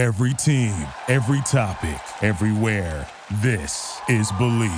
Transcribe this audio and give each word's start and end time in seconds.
Every 0.00 0.32
team, 0.32 0.74
every 1.08 1.42
topic, 1.42 2.00
everywhere. 2.22 3.06
This 3.42 4.00
is 4.08 4.32
Bleav. 4.32 4.70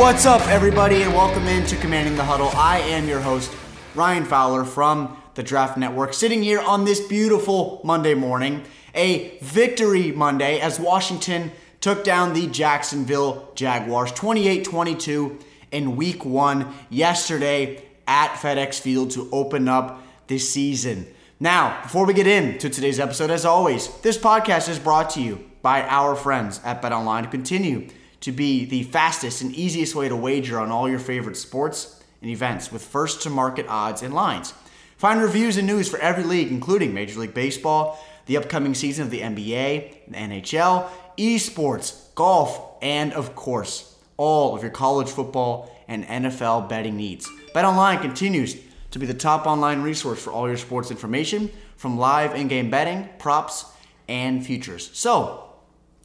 What's 0.00 0.26
up, 0.26 0.44
everybody, 0.48 1.02
and 1.02 1.14
welcome 1.14 1.46
into 1.46 1.76
Commanding 1.76 2.16
the 2.16 2.24
Huddle. 2.24 2.50
I 2.56 2.80
am 2.80 3.06
your 3.06 3.20
host, 3.20 3.52
Ryan 3.94 4.24
Fowler 4.24 4.64
from 4.64 5.16
the 5.34 5.44
Draft 5.44 5.78
Network, 5.78 6.14
sitting 6.14 6.42
here 6.42 6.60
on 6.60 6.84
this 6.84 7.06
beautiful 7.06 7.80
Monday 7.84 8.14
morning, 8.14 8.64
a 8.92 9.38
victory 9.38 10.10
Monday 10.10 10.58
as 10.58 10.80
Washington 10.80 11.52
took 11.84 12.02
down 12.02 12.32
the 12.32 12.46
Jacksonville 12.46 13.52
Jaguars 13.54 14.10
28 14.12 14.64
22 14.64 15.38
in 15.70 15.96
week 15.96 16.24
one 16.24 16.72
yesterday 16.88 17.84
at 18.08 18.30
FedEx 18.36 18.80
Field 18.80 19.10
to 19.10 19.28
open 19.30 19.68
up 19.68 20.02
this 20.26 20.48
season. 20.48 21.06
Now, 21.38 21.82
before 21.82 22.06
we 22.06 22.14
get 22.14 22.26
into 22.26 22.70
today's 22.70 22.98
episode, 22.98 23.30
as 23.30 23.44
always, 23.44 23.94
this 24.00 24.16
podcast 24.16 24.70
is 24.70 24.78
brought 24.78 25.10
to 25.10 25.20
you 25.20 25.44
by 25.60 25.82
our 25.82 26.16
friends 26.16 26.58
at 26.64 26.80
BetOnline 26.80 27.24
to 27.24 27.28
continue 27.28 27.88
to 28.22 28.32
be 28.32 28.64
the 28.64 28.84
fastest 28.84 29.42
and 29.42 29.54
easiest 29.54 29.94
way 29.94 30.08
to 30.08 30.16
wager 30.16 30.58
on 30.58 30.70
all 30.70 30.88
your 30.88 30.98
favorite 30.98 31.36
sports 31.36 32.02
and 32.22 32.30
events 32.30 32.72
with 32.72 32.82
first 32.82 33.20
to 33.24 33.28
market 33.28 33.66
odds 33.68 34.00
and 34.00 34.14
lines. 34.14 34.54
Find 34.96 35.20
reviews 35.20 35.58
and 35.58 35.66
news 35.66 35.90
for 35.90 35.98
every 35.98 36.24
league, 36.24 36.50
including 36.50 36.94
Major 36.94 37.20
League 37.20 37.34
Baseball, 37.34 38.02
the 38.24 38.38
upcoming 38.38 38.74
season 38.74 39.04
of 39.04 39.10
the 39.10 39.20
NBA, 39.20 40.08
the 40.08 40.16
NHL, 40.16 40.88
esports, 41.16 42.14
golf, 42.14 42.78
and 42.82 43.12
of 43.12 43.34
course, 43.34 43.96
all 44.16 44.54
of 44.54 44.62
your 44.62 44.70
college 44.70 45.08
football 45.08 45.70
and 45.88 46.04
NFL 46.04 46.68
betting 46.68 46.96
needs. 46.96 47.28
BetOnline 47.54 48.00
continues 48.00 48.56
to 48.90 48.98
be 48.98 49.06
the 49.06 49.14
top 49.14 49.46
online 49.46 49.82
resource 49.82 50.22
for 50.22 50.32
all 50.32 50.48
your 50.48 50.56
sports 50.56 50.90
information 50.90 51.50
from 51.76 51.98
live 51.98 52.34
in-game 52.34 52.70
betting, 52.70 53.08
props, 53.18 53.66
and 54.08 54.44
futures. 54.44 54.90
So, 54.92 55.44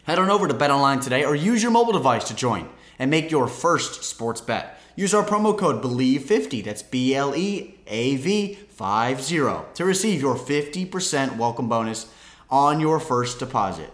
Head 0.09 0.17
on 0.17 0.31
over 0.31 0.47
to 0.47 0.56
BetOnline 0.56 1.03
today 1.03 1.23
or 1.23 1.36
use 1.36 1.62
your 1.62 1.72
mobile 1.72 1.94
device 1.94 2.23
to 2.30 2.36
join 2.36 2.67
and 2.97 3.12
make 3.12 3.30
your 3.30 3.47
first 3.47 4.03
sports 4.03 4.41
bet. 4.41 4.80
Use 4.95 5.14
our 5.14 5.23
promo 5.23 5.56
code 5.56 5.84
BLEAV50, 5.84 6.64
that's 6.64 6.81
B 6.81 7.14
L 7.14 7.36
E 7.36 7.75
A 7.86 8.16
V 8.16 8.56
50, 8.56 9.36
to 9.75 9.86
receive 9.86 10.19
your 10.19 10.34
50% 10.34 11.38
welcome 11.38 11.69
bonus 11.69 12.12
on 12.50 12.80
your 12.80 13.00
first 13.00 13.38
deposit. 13.38 13.94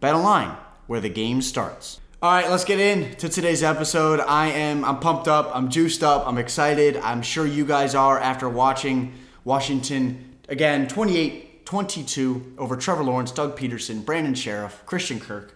BetOnline, 0.00 0.56
where 0.86 1.00
the 1.00 1.08
game 1.08 1.42
starts. 1.42 2.00
All 2.20 2.30
right, 2.30 2.50
let's 2.50 2.64
get 2.64 2.80
into 2.80 3.28
today's 3.28 3.62
episode. 3.62 4.20
I 4.20 4.48
am 4.48 4.84
I'm 4.84 4.98
pumped 4.98 5.28
up, 5.28 5.50
I'm 5.54 5.68
juiced 5.68 6.02
up, 6.02 6.26
I'm 6.26 6.38
excited. 6.38 6.96
I'm 6.96 7.22
sure 7.22 7.46
you 7.46 7.64
guys 7.64 7.94
are 7.94 8.18
after 8.18 8.48
watching 8.48 9.14
Washington 9.44 10.36
again 10.48 10.88
28 10.88 11.64
22 11.64 12.54
over 12.58 12.76
Trevor 12.76 13.04
Lawrence, 13.04 13.30
Doug 13.30 13.58
Pederson, 13.58 14.04
Brandon 14.04 14.34
Scherff, 14.34 14.84
Christian 14.86 15.20
Kirk, 15.20 15.54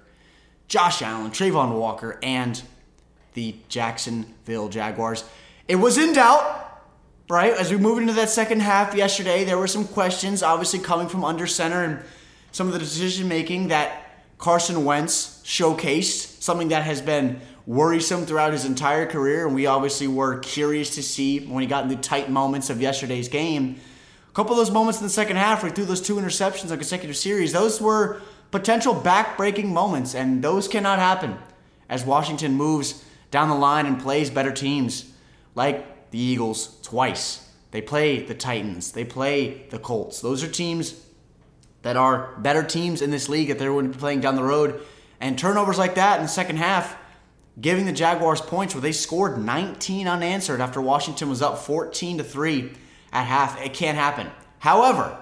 Josh 0.69 1.03
Allen, 1.03 1.31
Travon 1.31 1.79
Walker, 1.79 2.19
and 2.23 2.63
the 3.35 3.57
Jacksonville 3.69 4.69
Jaguars. 4.69 5.25
It 5.67 5.77
was 5.77 5.99
in 5.99 6.13
doubt, 6.13 6.83
right? 7.31 7.55
As 7.55 7.71
we 7.71 7.79
moved 7.79 8.03
into 8.03 8.13
that 8.15 8.29
second 8.29 8.61
half 8.61 8.95
yesterday, 8.95 9.45
there 9.45 9.57
were 9.57 9.67
some 9.67 9.87
questions, 9.87 10.43
obviously 10.43 10.81
coming 10.81 11.09
from 11.09 11.25
under 11.25 11.47
center 11.47 11.83
and 11.83 12.03
some 12.51 12.67
of 12.67 12.73
the 12.73 12.79
decision 12.79 13.27
making 13.27 13.69
that 13.69 14.02
Carson 14.43 14.85
Wentz 14.85 15.41
showcased, 15.45 16.43
something 16.43 16.69
that 16.69 16.83
has 16.83 17.01
been 17.01 17.41
worrisome 17.65 18.27
throughout 18.27 18.53
his 18.53 18.65
entire 18.65 19.07
career. 19.07 19.47
And 19.47 19.55
we 19.55 19.67
obviously 19.67 20.09
were 20.09 20.41
curious 20.41 20.97
to 20.97 21.03
see 21.03 21.47
when 21.47 21.63
he 21.63 21.69
got 21.69 21.85
in 21.85 21.89
the 21.89 21.95
tight 21.95 22.29
moments 22.29 22.69
of 22.69 22.81
yesterday's 22.81 23.29
game 23.29 23.77
a 24.29 24.35
couple 24.35 24.53
of 24.53 24.57
those 24.57 24.73
moments 24.73 24.99
in 24.99 25.07
the 25.07 25.13
second 25.13 25.37
half 25.37 25.63
where 25.63 25.71
he 25.71 25.77
threw 25.77 25.85
those 25.85 26.01
two 26.01 26.17
interceptions 26.17 26.73
on 26.73 26.79
consecutive 26.79 27.17
series, 27.17 27.53
those 27.53 27.81
were 27.81 28.21
potential 28.51 28.95
back-breaking 28.95 29.73
moments, 29.73 30.15
and 30.15 30.43
those 30.43 30.67
cannot 30.67 30.99
happen 30.99 31.37
as 31.89 32.05
Washington 32.05 32.55
moves 32.55 33.05
down 33.31 33.49
the 33.49 33.55
line 33.55 33.85
and 33.87 34.01
plays 34.01 34.29
better 34.29 34.51
teams 34.51 35.13
like 35.55 36.11
the 36.11 36.19
Eagles 36.19 36.81
twice. 36.83 37.49
They 37.71 37.81
play 37.81 38.25
the 38.25 38.35
Titans. 38.35 38.91
They 38.91 39.05
play 39.05 39.67
the 39.69 39.79
Colts. 39.79 40.21
Those 40.21 40.43
are 40.43 40.49
teams 40.49 40.93
that 41.83 41.97
are 41.97 42.35
better 42.39 42.63
teams 42.63 43.03
in 43.03 43.11
this 43.11 43.29
league 43.29 43.49
that 43.49 43.59
they're 43.59 43.73
going 43.73 43.87
to 43.87 43.93
be 43.93 43.99
playing 43.99 44.21
down 44.21 44.37
the 44.37 44.43
road. 44.43 44.81
And 45.21 45.39
turnovers 45.39 45.79
like 45.79 45.97
that 45.97 46.17
in 46.17 46.23
the 46.23 46.29
second 46.29 46.57
half, 46.57 46.97
giving 47.61 47.87
the 47.87 47.93
Jaguars 47.93 48.41
points 48.41 48.75
where 48.75 48.81
they 48.81 48.93
scored 48.93 49.39
19 49.39 50.09
unanswered 50.09 50.61
after 50.61 50.81
Washington 50.81 51.29
was 51.29 51.43
up 51.43 51.59
14 51.59 52.19
to 52.19 52.25
3 52.25 52.73
at 53.13 53.25
half. 53.25 53.61
It 53.61 53.75
can't 53.75 53.99
happen. 53.99 54.31
However, 54.59 55.19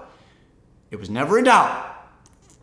it 0.91 0.99
was 0.99 1.09
never 1.09 1.37
in 1.37 1.45
doubt. 1.45 1.87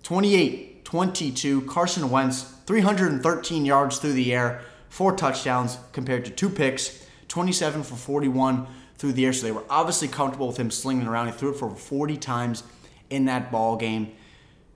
28 0.04 0.68
22, 0.88 1.62
Carson 1.66 2.08
Wentz, 2.08 2.44
313 2.64 3.66
yards 3.66 3.98
through 3.98 4.14
the 4.14 4.32
air, 4.32 4.62
four 4.88 5.14
touchdowns 5.14 5.76
compared 5.92 6.24
to 6.24 6.30
two 6.30 6.48
picks, 6.48 7.06
27 7.28 7.82
for 7.82 7.94
41 7.94 8.66
through 8.96 9.12
the 9.12 9.26
air. 9.26 9.34
So 9.34 9.44
they 9.44 9.52
were 9.52 9.64
obviously 9.68 10.08
comfortable 10.08 10.46
with 10.46 10.56
him 10.56 10.70
slinging 10.70 11.06
around. 11.06 11.26
He 11.26 11.32
threw 11.32 11.50
it 11.50 11.58
for 11.58 11.68
40 11.68 12.16
times 12.16 12.62
in 13.10 13.26
that 13.26 13.50
ball 13.50 13.76
game. 13.76 14.12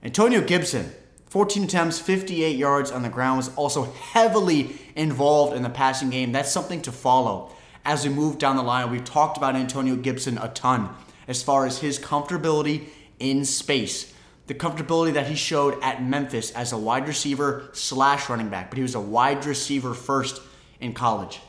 Antonio 0.03 0.41
Gibson, 0.41 0.91
14 1.27 1.63
attempts, 1.63 1.99
58 1.99 2.55
yards 2.57 2.91
on 2.91 3.03
the 3.03 3.09
ground, 3.09 3.37
was 3.37 3.55
also 3.55 3.83
heavily 3.91 4.75
involved 4.95 5.55
in 5.55 5.63
the 5.63 5.69
passing 5.69 6.09
game. 6.09 6.31
That's 6.31 6.51
something 6.51 6.81
to 6.83 6.91
follow 6.91 7.51
as 7.85 8.07
we 8.07 8.13
move 8.13 8.37
down 8.37 8.55
the 8.55 8.63
line. 8.63 8.91
We've 8.91 9.03
talked 9.03 9.37
about 9.37 9.55
Antonio 9.55 9.95
Gibson 9.95 10.37
a 10.37 10.49
ton 10.49 10.89
as 11.27 11.41
far 11.41 11.65
as 11.65 11.79
his 11.79 11.99
comfortability 11.99 12.87
in 13.19 13.45
space. 13.45 14.13
The 14.47 14.53
comfortability 14.53 15.13
that 15.13 15.27
he 15.27 15.35
showed 15.35 15.81
at 15.81 16.03
Memphis 16.03 16.51
as 16.51 16.73
a 16.73 16.77
wide 16.77 17.07
receiver 17.07 17.69
slash 17.71 18.29
running 18.29 18.49
back, 18.49 18.69
but 18.69 18.77
he 18.77 18.83
was 18.83 18.95
a 18.95 18.99
wide 18.99 19.45
receiver 19.45 19.93
first 19.93 20.41
in 20.81 20.93
college. 20.93 21.39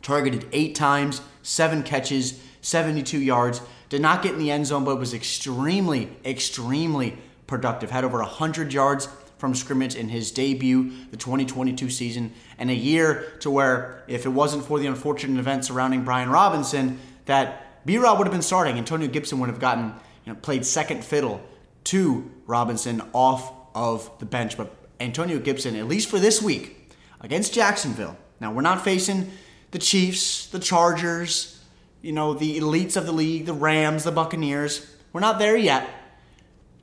Targeted 0.00 0.46
eight 0.52 0.74
times, 0.74 1.20
seven 1.42 1.82
catches, 1.82 2.40
72 2.62 3.20
yards. 3.20 3.60
Did 3.94 4.02
not 4.02 4.24
get 4.24 4.32
in 4.32 4.40
the 4.40 4.50
end 4.50 4.66
zone, 4.66 4.82
but 4.82 4.98
was 4.98 5.14
extremely, 5.14 6.10
extremely 6.24 7.16
productive. 7.46 7.92
Had 7.92 8.02
over 8.02 8.18
100 8.18 8.72
yards 8.72 9.06
from 9.38 9.54
scrimmage 9.54 9.94
in 9.94 10.08
his 10.08 10.32
debut, 10.32 10.90
the 11.12 11.16
2022 11.16 11.88
season, 11.90 12.32
and 12.58 12.70
a 12.70 12.74
year 12.74 13.34
to 13.38 13.50
where, 13.52 14.02
if 14.08 14.26
it 14.26 14.30
wasn't 14.30 14.64
for 14.64 14.80
the 14.80 14.88
unfortunate 14.88 15.38
event 15.38 15.64
surrounding 15.64 16.02
Brian 16.02 16.28
Robinson, 16.28 16.98
that 17.26 17.86
B 17.86 17.96
Rob 17.96 18.18
would 18.18 18.26
have 18.26 18.32
been 18.32 18.42
starting. 18.42 18.78
Antonio 18.78 19.06
Gibson 19.06 19.38
would 19.38 19.48
have 19.48 19.60
gotten, 19.60 19.94
you 20.24 20.32
know, 20.32 20.34
played 20.42 20.66
second 20.66 21.04
fiddle 21.04 21.40
to 21.84 22.28
Robinson 22.48 23.00
off 23.12 23.52
of 23.76 24.10
the 24.18 24.26
bench. 24.26 24.56
But 24.56 24.74
Antonio 24.98 25.38
Gibson, 25.38 25.76
at 25.76 25.86
least 25.86 26.08
for 26.08 26.18
this 26.18 26.42
week, 26.42 26.92
against 27.20 27.54
Jacksonville. 27.54 28.16
Now, 28.40 28.52
we're 28.52 28.62
not 28.62 28.82
facing 28.82 29.30
the 29.70 29.78
Chiefs, 29.78 30.48
the 30.48 30.58
Chargers, 30.58 31.53
you 32.04 32.12
know, 32.12 32.34
the 32.34 32.60
elites 32.60 32.96
of 32.96 33.06
the 33.06 33.12
league, 33.12 33.46
the 33.46 33.52
Rams, 33.52 34.04
the 34.04 34.12
Buccaneers. 34.12 34.86
We're 35.12 35.20
not 35.20 35.38
there 35.38 35.56
yet 35.56 35.88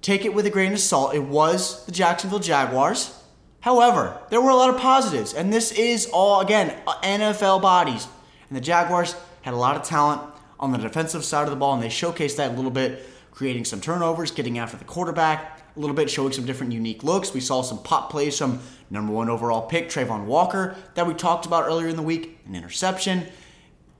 take 0.01 0.25
it 0.25 0.33
with 0.33 0.45
a 0.45 0.49
grain 0.49 0.73
of 0.73 0.79
salt. 0.79 1.15
It 1.15 1.23
was 1.23 1.85
the 1.85 1.91
Jacksonville 1.91 2.39
Jaguars. 2.39 3.17
However, 3.61 4.19
there 4.29 4.41
were 4.41 4.49
a 4.49 4.55
lot 4.55 4.73
of 4.73 4.81
positives, 4.81 5.33
and 5.33 5.53
this 5.53 5.71
is 5.71 6.09
all, 6.11 6.41
again, 6.41 6.75
NFL 7.03 7.61
bodies. 7.61 8.07
And 8.49 8.57
the 8.57 8.61
Jaguars 8.61 9.15
had 9.43 9.53
a 9.53 9.57
lot 9.57 9.75
of 9.75 9.83
talent 9.83 10.21
on 10.59 10.71
the 10.71 10.79
defensive 10.79 11.23
side 11.23 11.43
of 11.43 11.51
the 11.51 11.55
ball, 11.55 11.75
and 11.75 11.83
they 11.83 11.87
showcased 11.87 12.37
that 12.37 12.51
a 12.51 12.55
little 12.55 12.71
bit, 12.71 13.07
creating 13.31 13.65
some 13.65 13.79
turnovers, 13.79 14.31
getting 14.31 14.57
after 14.57 14.77
the 14.77 14.83
quarterback, 14.83 15.61
a 15.75 15.79
little 15.79 15.95
bit 15.95 16.09
showing 16.09 16.33
some 16.33 16.45
different 16.45 16.73
unique 16.73 17.03
looks. 17.03 17.33
We 17.33 17.39
saw 17.39 17.61
some 17.61 17.81
pop 17.83 18.09
plays 18.09 18.37
from 18.37 18.59
number 18.89 19.13
one 19.13 19.29
overall 19.29 19.67
pick, 19.67 19.89
Travon 19.89 20.25
Walker, 20.25 20.75
that 20.95 21.05
we 21.05 21.13
talked 21.13 21.45
about 21.45 21.65
earlier 21.65 21.87
in 21.87 21.95
the 21.95 22.01
week, 22.01 22.39
an 22.47 22.55
interception, 22.55 23.27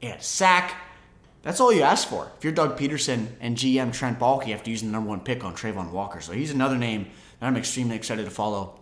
and 0.02 0.20
a 0.20 0.24
sack. 0.24 0.76
That's 1.44 1.60
all 1.60 1.74
you 1.74 1.82
ask 1.82 2.08
for. 2.08 2.32
If 2.38 2.44
you're 2.44 2.54
Doug 2.54 2.78
Pederson 2.78 3.28
and 3.40 3.58
GM 3.58 3.94
Trent 3.94 4.20
Baalke 4.20 4.54
after 4.54 4.70
using 4.70 4.90
the 4.90 4.92
number 4.92 5.10
one 5.10 5.22
pick 5.22 5.44
on 5.44 5.56
Travon 5.56 5.92
Walker. 5.92 6.22
So 6.22 6.34
he's 6.34 6.52
another 6.52 6.78
name 6.78 7.08
that 7.40 7.48
I'm 7.48 7.58
extremely 7.58 7.96
excited 7.96 8.26
to 8.26 8.32
follow 8.32 8.80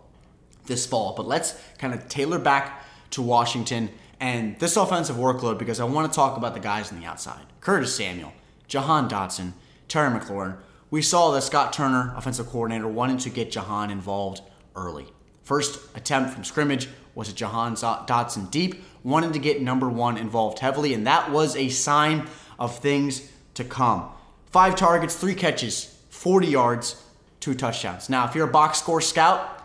this 0.66 0.86
fall. 0.86 1.14
But 1.16 1.26
let's 1.26 1.60
kind 1.78 1.94
of 1.94 2.10
tailor 2.10 2.38
back 2.38 2.84
to 3.12 3.22
Washington 3.22 3.90
and 4.20 4.60
this 4.60 4.76
offensive 4.76 5.16
workload 5.16 5.58
because 5.58 5.80
I 5.80 5.86
want 5.86 6.12
to 6.12 6.16
talk 6.16 6.36
about 6.36 6.54
the 6.54 6.60
guys 6.60 6.92
on 6.92 7.00
the 7.00 7.06
outside. 7.06 7.46
Curtis 7.62 7.96
Samuel, 7.96 8.34
Jahan 8.68 9.10
Dotson, 9.10 9.54
Terry 9.88 10.20
McLaurin. 10.20 10.58
We 10.92 11.02
saw 11.02 11.32
that 11.32 11.44
Scott 11.44 11.72
Turner, 11.72 12.14
offensive 12.18 12.48
coordinator, 12.48 12.88
wanted 12.88 13.20
to 13.22 13.30
get 13.30 13.52
Jahan 13.52 13.90
involved 13.90 14.42
early. 14.76 15.08
First 15.44 15.80
attempt 15.96 16.32
from 16.32 16.44
scrimmage 16.44 16.90
was 17.16 17.30
a 17.30 17.34
Jahan 17.34 17.76
Dotson 17.76 18.52
deep, 18.52 18.84
wanted 19.04 19.34
to 19.34 19.40
get 19.40 19.62
number 19.62 19.88
one 19.88 20.18
involved 20.18 20.60
heavily, 20.60 20.94
and 20.94 21.08
that 21.08 21.32
was 21.32 21.56
a 21.56 21.70
sign 21.70 22.28
of 22.60 22.78
things 22.78 23.32
to 23.56 23.64
come. 23.64 24.10
Five 24.52 24.76
targets, 24.76 25.16
three 25.16 25.36
catches, 25.36 25.98
40 26.10 26.48
yards, 26.48 27.04
two 27.40 27.56
touchdowns. 27.56 28.10
Now, 28.10 28.28
if 28.28 28.36
you're 28.36 28.48
a 28.48 28.52
box 28.52 28.80
score 28.80 29.02
scout, 29.02 29.56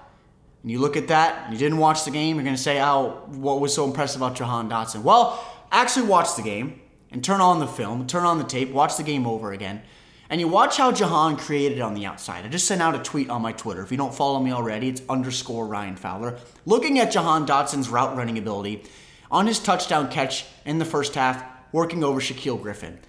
and 0.62 0.70
you 0.70 0.79
look 0.79 0.96
at 0.96 1.08
that 1.08 1.44
and 1.44 1.52
you 1.52 1.58
didn't 1.58 1.76
watch 1.76 2.05
the 2.05 2.11
game, 2.11 2.37
you're 2.37 2.44
going 2.44 2.56
to 2.56 2.62
say, 2.62 2.81
oh, 2.81 3.23
what 3.26 3.61
was 3.61 3.75
so 3.75 3.85
impressive 3.85 4.23
about 4.23 4.35
Jahan 4.35 4.70
Dotson? 4.70 5.02
Well, 5.02 5.44
actually 5.70 6.06
watch 6.06 6.37
the 6.37 6.43
game 6.43 6.81
and 7.11 7.23
turn 7.23 7.43
on 7.43 7.61
the 7.61 7.67
film, 7.67 8.06
turn 8.06 8.25
on 8.25 8.38
the 8.38 8.44
tape, 8.44 8.70
watch 8.70 8.96
the 8.96 9.02
game 9.02 9.26
over 9.26 9.52
again, 9.52 9.82
and 10.31 10.41
you 10.41 10.49
watch 10.49 10.79
how 10.79 10.91
Jahan 10.91 11.37
created 11.37 11.81
on 11.81 11.93
the 11.93 12.06
outside. 12.06 12.46
I 12.46 12.49
just 12.49 12.67
sent 12.67 12.81
out 12.81 12.94
a 12.94 12.99
tweet 12.99 13.29
on 13.29 13.43
my 13.43 13.52
Twitter. 13.52 13.82
If 13.82 13.91
you 13.91 13.99
don't 13.99 14.14
follow 14.14 14.41
me 14.41 14.52
already, 14.52 14.88
it's 14.88 15.02
underscore 15.06 15.67
Ryan 15.67 15.96
Fowler. 15.96 16.38
Looking 16.64 16.99
at 16.99 17.12
Jahan 17.12 17.46
Dotson's 17.46 17.91
route 17.91 18.17
running 18.17 18.38
ability 18.38 18.85
on 19.31 19.46
his 19.46 19.58
touchdown 19.58 20.11
catch 20.11 20.46
in 20.64 20.79
the 20.79 20.85
first 20.87 21.14
half, 21.14 21.44
working 21.75 22.05
over 22.05 22.21
Shaquill 22.21 22.62
Griffin. 22.62 23.00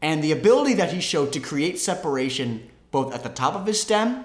And 0.00 0.24
the 0.24 0.32
ability 0.32 0.72
that 0.74 0.90
he 0.90 1.00
showed 1.00 1.34
to 1.34 1.38
create 1.38 1.78
separation 1.78 2.70
both 2.90 3.14
at 3.14 3.22
the 3.22 3.28
top 3.28 3.54
of 3.54 3.66
his 3.66 3.78
stem 3.78 4.24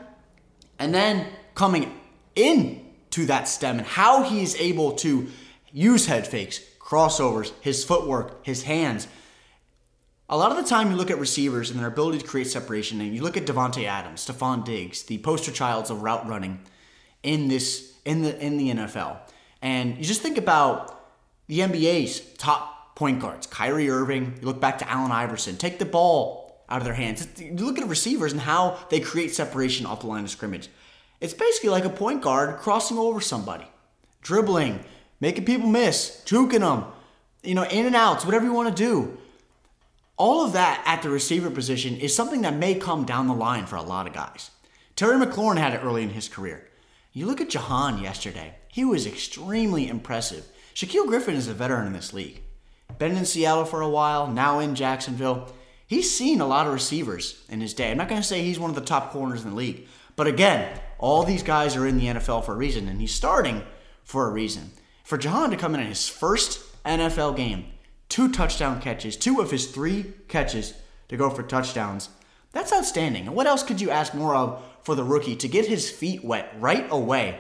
and 0.80 0.96
then 0.96 1.28
coming 1.56 2.00
in 2.34 2.86
to 3.10 3.26
that 3.26 3.50
stem 3.50 3.80
and 3.80 3.86
how 3.86 4.24
he's 4.24 4.56
able 4.56 4.94
to 4.94 5.28
use 5.74 6.06
head 6.06 6.26
fakes, 6.26 6.62
crossovers, 6.80 7.52
his 7.60 7.84
footwork, 7.84 8.46
his 8.46 8.64
hands. 8.64 9.10
A 10.30 10.38
lot 10.38 10.52
of 10.52 10.58
the 10.58 10.70
time, 10.70 10.90
you 10.90 10.96
look 10.96 11.12
at 11.12 11.20
receivers 11.20 11.70
and 11.70 11.78
their 11.78 11.88
ability 11.88 12.20
to 12.20 12.26
create 12.26 12.48
separation, 12.48 13.02
and 13.02 13.14
you 13.14 13.22
look 13.22 13.36
at 13.36 13.46
Davante 13.46 13.84
Adams, 13.84 14.26
Stefon 14.26 14.64
Diggs, 14.64 15.04
the 15.04 15.18
poster 15.18 15.52
childs 15.52 15.90
of 15.90 16.02
route 16.02 16.26
running 16.26 16.62
in 17.24 17.50
this 17.50 17.98
in 18.06 18.22
the 18.22 18.40
in 18.40 18.56
the 18.58 18.70
NFL, 18.70 19.18
and 19.62 19.98
you 19.98 20.06
just 20.06 20.22
think 20.22 20.38
about 20.38 20.98
the 21.48 21.60
NBA's 21.60 22.22
top 22.38 22.81
point 23.02 23.20
guards, 23.20 23.48
Kyrie 23.48 23.90
Irving. 23.90 24.38
You 24.40 24.46
look 24.46 24.62
back 24.62 24.78
to 24.78 24.88
Allen 24.88 25.12
Iverson. 25.12 25.58
Take 25.58 25.80
the 25.80 25.86
ball 25.86 26.64
out 26.70 26.82
of 26.82 26.86
their 26.86 26.94
hands. 26.94 27.28
You 27.40 27.56
look 27.56 27.80
at 27.80 27.88
receivers 27.88 28.32
and 28.32 28.40
how 28.40 28.78
they 28.92 29.00
create 29.00 29.34
separation 29.34 29.88
off 29.88 30.02
the 30.02 30.06
line 30.06 30.24
of 30.24 30.30
scrimmage. 30.30 30.70
It's 31.20 31.34
basically 31.34 31.70
like 31.70 31.84
a 31.84 31.90
point 31.90 32.22
guard 32.22 32.60
crossing 32.60 33.00
over 33.00 33.20
somebody, 33.20 33.66
dribbling, 34.22 34.86
making 35.20 35.46
people 35.46 35.68
miss, 35.68 36.22
juking 36.28 36.60
them, 36.60 36.86
you 37.42 37.56
know, 37.56 37.64
in 37.64 37.88
and 37.88 37.96
outs, 37.96 38.24
whatever 38.24 38.46
you 38.46 38.54
want 38.54 38.70
to 38.70 38.84
do. 38.84 39.18
All 40.16 40.46
of 40.46 40.54
that 40.54 40.84
at 40.86 41.02
the 41.02 41.10
receiver 41.10 41.50
position 41.50 41.98
is 41.98 42.16
something 42.16 42.44
that 42.44 42.56
may 42.56 42.76
come 42.76 43.04
down 43.04 43.26
the 43.26 43.34
line 43.34 43.66
for 43.66 43.78
a 43.78 43.82
lot 43.82 44.06
of 44.06 44.14
guys. 44.14 44.52
Terry 44.96 45.18
McLaurin 45.18 45.58
had 45.58 45.74
it 45.74 45.84
early 45.84 46.04
in 46.04 46.12
his 46.12 46.30
career. 46.30 46.70
You 47.14 47.26
look 47.26 47.42
at 47.42 47.50
Jahan 47.50 47.98
yesterday, 47.98 48.58
he 48.68 48.86
was 48.86 49.08
extremely 49.08 49.88
impressive. 49.88 50.46
Shaquill 50.76 51.08
Griffin 51.08 51.34
is 51.34 51.48
a 51.48 51.56
veteran 51.56 51.88
in 51.88 51.94
this 51.94 52.14
league. 52.14 52.44
Been 52.98 53.18
in 53.18 53.26
Seattle 53.26 53.66
for 53.66 53.82
a 53.82 53.90
while, 53.90 54.28
now 54.28 54.60
in 54.60 54.76
Jacksonville. 54.76 55.52
He's 55.88 56.16
seen 56.16 56.40
a 56.40 56.48
lot 56.48 56.68
of 56.68 56.74
receivers 56.74 57.44
in 57.50 57.62
his 57.62 57.74
day. 57.74 57.92
I'm 57.92 57.98
not 57.98 58.08
going 58.08 58.22
to 58.22 58.28
say 58.28 58.44
he's 58.44 58.60
one 58.60 58.70
of 58.70 58.76
the 58.76 58.82
top 58.82 59.12
corners 59.12 59.44
in 59.44 59.50
the 59.50 59.56
league, 59.56 59.88
but 60.16 60.28
again, 60.28 60.80
all 61.00 61.24
these 61.24 61.44
guys 61.44 61.76
are 61.76 61.88
in 61.88 61.98
the 61.98 62.06
NFL 62.06 62.46
for 62.46 62.54
a 62.54 62.58
reason, 62.58 62.88
and 62.88 63.02
he's 63.02 63.14
starting 63.14 63.64
for 64.04 64.28
a 64.28 64.32
reason. 64.32 64.72
For 65.04 65.18
Jahan 65.18 65.50
to 65.50 65.58
come 65.58 65.74
in 65.74 65.82
in 65.82 65.88
his 65.88 66.08
first 66.08 66.64
NFL 66.86 67.36
game, 67.36 67.66
two 68.08 68.32
touchdown 68.32 68.80
catches, 68.80 69.18
two 69.18 69.42
of 69.42 69.52
his 69.52 69.68
three 69.68 70.14
catches 70.28 70.74
to 71.10 71.18
go 71.18 71.30
for 71.30 71.44
touchdowns, 71.44 72.10
that's 72.52 72.74
outstanding. 72.74 73.28
And 73.28 73.36
what 73.36 73.48
else 73.48 73.64
could 73.64 73.82
you 73.82 73.90
ask 73.90 74.14
more 74.14 74.36
of 74.36 74.64
for 74.84 74.96
the 74.96 75.04
rookie 75.04 75.36
to 75.38 75.48
get 75.48 75.66
his 75.66 75.90
feet 75.90 76.24
wet 76.24 76.54
right 76.60 76.88
away 76.90 77.40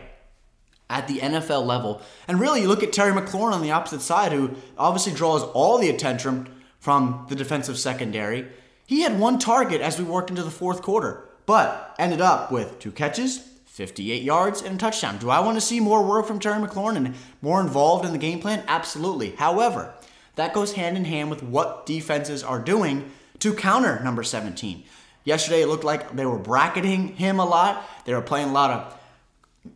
at 0.91 1.07
the 1.07 1.17
NFL 1.17 1.65
level? 1.65 2.01
And 2.27 2.39
really, 2.39 2.61
you 2.61 2.67
look 2.67 2.83
at 2.83 2.93
Terry 2.93 3.13
McLaurin 3.13 3.53
on 3.53 3.63
the 3.63 3.71
opposite 3.71 4.01
side, 4.01 4.31
who 4.31 4.51
obviously 4.77 5.13
draws 5.13 5.41
all 5.41 5.79
the 5.79 5.89
attention 5.89 6.47
from 6.79 7.25
the 7.29 7.35
defensive 7.35 7.79
secondary. 7.79 8.47
He 8.85 9.01
had 9.01 9.19
one 9.19 9.39
target 9.39 9.81
as 9.81 9.97
we 9.97 10.03
worked 10.03 10.29
into 10.29 10.43
the 10.43 10.51
fourth 10.51 10.83
quarter 10.83 11.27
but 11.45 11.95
ended 11.99 12.21
up 12.21 12.51
with 12.51 12.79
two 12.79 12.91
catches, 12.91 13.39
58 13.65 14.23
yards, 14.23 14.61
and 14.61 14.75
a 14.75 14.77
touchdown. 14.77 15.17
Do 15.17 15.29
I 15.29 15.39
want 15.39 15.57
to 15.57 15.61
see 15.61 15.79
more 15.79 16.01
work 16.01 16.25
from 16.25 16.39
Terry 16.39 16.65
McLaurin 16.65 16.95
and 16.95 17.15
more 17.41 17.61
involved 17.61 18.05
in 18.05 18.11
the 18.11 18.17
game 18.17 18.39
plan? 18.39 18.63
Absolutely. 18.67 19.31
However, 19.31 19.93
that 20.35 20.53
goes 20.53 20.73
hand 20.73 20.97
in 20.97 21.05
hand 21.05 21.29
with 21.29 21.43
what 21.43 21.85
defenses 21.85 22.43
are 22.43 22.59
doing 22.59 23.11
to 23.39 23.53
counter 23.53 24.01
number 24.03 24.23
17. 24.23 24.83
Yesterday, 25.23 25.61
it 25.61 25.67
looked 25.67 25.83
like 25.83 26.15
they 26.15 26.25
were 26.25 26.39
bracketing 26.39 27.09
him 27.09 27.39
a 27.39 27.45
lot. 27.45 27.83
They 28.05 28.13
were 28.13 28.21
playing 28.21 28.49
a 28.49 28.53
lot 28.53 28.71
of 28.71 29.00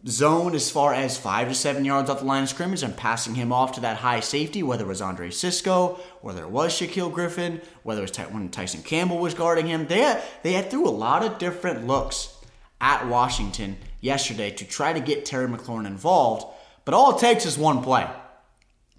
zone 0.07 0.55
as 0.55 0.69
far 0.69 0.93
as 0.93 1.17
five 1.17 1.47
to 1.47 1.55
seven 1.55 1.85
yards 1.85 2.09
off 2.09 2.19
the 2.19 2.25
line 2.25 2.43
of 2.43 2.49
scrimmage 2.49 2.81
and 2.81 2.97
passing 2.97 3.35
him 3.35 3.51
off 3.51 3.73
to 3.73 3.81
that 3.81 3.97
high 3.97 4.19
safety, 4.19 4.63
whether 4.63 4.85
it 4.85 4.87
was 4.87 5.01
Andre 5.01 5.29
Cisco, 5.29 5.99
whether 6.21 6.43
it 6.43 6.49
was 6.49 6.73
Shaquill 6.73 7.13
Griffin, 7.13 7.61
whether 7.83 8.03
it 8.03 8.17
was 8.17 8.27
when 8.31 8.49
Tyson 8.49 8.81
Campbell 8.81 9.19
was 9.19 9.33
guarding 9.33 9.67
him. 9.67 9.85
They 9.87 9.99
had, 9.99 10.23
they 10.43 10.53
had 10.53 10.71
threw 10.71 10.87
a 10.87 10.89
lot 10.89 11.23
of 11.23 11.37
different 11.37 11.85
looks 11.85 12.35
at 12.81 13.07
Washington 13.07 13.77
yesterday 14.01 14.51
to 14.51 14.65
try 14.65 14.91
to 14.91 14.99
get 14.99 15.25
Terry 15.25 15.47
McLaurin 15.47 15.87
involved, 15.87 16.45
but 16.83 16.93
all 16.93 17.15
it 17.15 17.19
takes 17.19 17.45
is 17.45 17.57
one 17.57 17.83
play. 17.83 18.07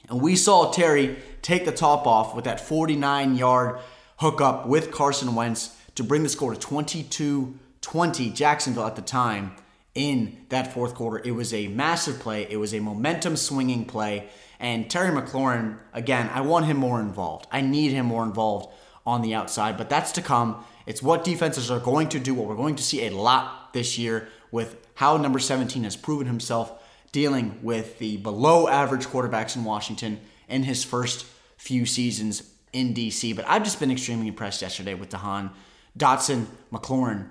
And 0.08 0.20
we 0.20 0.36
saw 0.36 0.70
Terry 0.70 1.16
take 1.42 1.64
the 1.64 1.72
top 1.72 2.06
off 2.06 2.34
with 2.34 2.44
that 2.44 2.60
49 2.60 3.36
yard 3.36 3.80
hookup 4.18 4.66
with 4.66 4.92
Carson 4.92 5.34
Wentz 5.34 5.76
to 5.96 6.04
bring 6.04 6.22
the 6.22 6.28
score 6.28 6.54
to 6.54 6.60
22 6.60 7.58
20. 7.80 8.30
Jacksonville 8.30 8.86
at 8.86 8.96
the 8.96 9.02
time 9.02 9.54
in 9.96 10.36
that 10.50 10.72
fourth 10.72 10.94
quarter. 10.94 11.20
It 11.24 11.32
was 11.32 11.52
a 11.52 11.66
massive 11.68 12.20
play, 12.20 12.46
it 12.48 12.58
was 12.58 12.72
a 12.72 12.80
momentum 12.80 13.34
swinging 13.36 13.86
play. 13.86 14.28
And 14.60 14.88
Terry 14.88 15.10
McLaurin, 15.10 15.78
again, 15.92 16.30
I 16.32 16.42
want 16.42 16.66
him 16.66 16.76
more 16.76 17.00
involved. 17.00 17.46
I 17.50 17.62
need 17.62 17.92
him 17.92 18.06
more 18.06 18.22
involved 18.22 18.72
on 19.04 19.22
the 19.22 19.34
outside, 19.34 19.76
but 19.76 19.90
that's 19.90 20.12
to 20.12 20.22
come. 20.22 20.64
It's 20.86 21.02
what 21.02 21.24
defenses 21.24 21.70
are 21.70 21.80
going 21.80 22.08
to 22.10 22.20
do, 22.20 22.34
what 22.34 22.46
we're 22.46 22.56
going 22.56 22.76
to 22.76 22.82
see 22.82 23.06
a 23.06 23.10
lot 23.10 23.72
this 23.72 23.98
year 23.98 24.28
with 24.50 24.76
how 24.94 25.16
number 25.16 25.38
17 25.38 25.84
has 25.84 25.96
proven 25.96 26.26
himself 26.26 26.72
dealing 27.12 27.58
with 27.62 27.98
the 27.98 28.18
below 28.18 28.68
average 28.68 29.06
quarterbacks 29.06 29.56
in 29.56 29.64
Washington 29.64 30.20
in 30.48 30.62
his 30.62 30.84
first 30.84 31.26
few 31.56 31.86
seasons 31.86 32.42
in 32.72 32.94
DC. 32.94 33.34
But 33.34 33.46
I've 33.48 33.64
just 33.64 33.80
been 33.80 33.90
extremely 33.90 34.28
impressed 34.28 34.62
yesterday 34.62 34.94
with 34.94 35.10
Jahan, 35.10 35.50
Dotson, 35.98 36.46
McLaurin, 36.70 37.28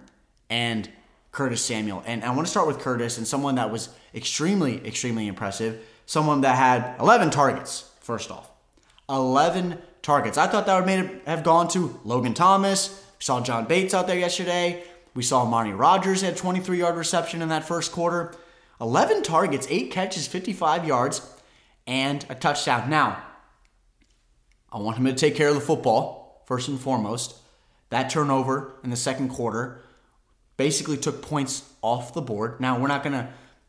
and 0.49 0.89
Curtis 1.35 1.61
Samuel. 1.61 2.01
And 2.05 2.23
I 2.23 2.29
want 2.31 2.47
to 2.47 2.49
start 2.49 2.65
with 2.65 2.79
Curtis 2.79 3.17
and 3.17 3.27
someone 3.27 3.55
that 3.55 3.69
was 3.69 3.89
extremely, 4.13 4.77
extremely 4.87 5.27
impressive. 5.27 5.85
Someone 6.05 6.41
that 6.41 6.55
had 6.55 6.97
11 7.01 7.29
targets, 7.29 7.91
first 7.99 8.31
off. 8.31 8.49
11 9.09 9.77
targets. 10.01 10.37
I 10.37 10.47
thought 10.47 10.65
that 10.65 10.77
would 10.77 10.85
made 10.85 11.19
have 11.27 11.43
gone 11.43 11.67
to 11.69 11.99
Logan 12.05 12.33
Thomas. 12.33 13.03
We 13.19 13.23
saw 13.23 13.41
John 13.41 13.65
Bates 13.65 13.93
out 13.93 14.07
there 14.07 14.17
yesterday. 14.17 14.85
We 15.13 15.23
saw 15.23 15.43
Marty 15.43 15.73
Rogers 15.73 16.21
had 16.21 16.37
23 16.37 16.79
yard 16.79 16.95
reception 16.95 17.41
in 17.41 17.49
that 17.49 17.65
first 17.65 17.91
quarter. 17.91 18.33
11 18.79 19.21
targets, 19.23 19.67
8 19.69 19.91
catches, 19.91 20.27
55 20.27 20.85
yards, 20.85 21.21
and 21.85 22.25
a 22.29 22.35
touchdown. 22.35 22.89
Now, 22.89 23.21
I 24.71 24.79
want 24.79 24.97
him 24.97 25.05
to 25.05 25.13
take 25.13 25.35
care 25.35 25.49
of 25.49 25.55
the 25.55 25.61
football, 25.61 26.43
first 26.45 26.69
and 26.69 26.79
foremost. 26.79 27.35
That 27.89 28.09
turnover 28.09 28.75
in 28.85 28.89
the 28.89 28.95
second 28.95 29.29
quarter 29.29 29.81
basically 30.57 30.97
took 30.97 31.21
points 31.21 31.63
off 31.81 32.13
the 32.13 32.21
board. 32.21 32.59
Now, 32.59 32.79
we're 32.79 32.87
not 32.87 33.03
going 33.03 33.13
to 33.13 33.27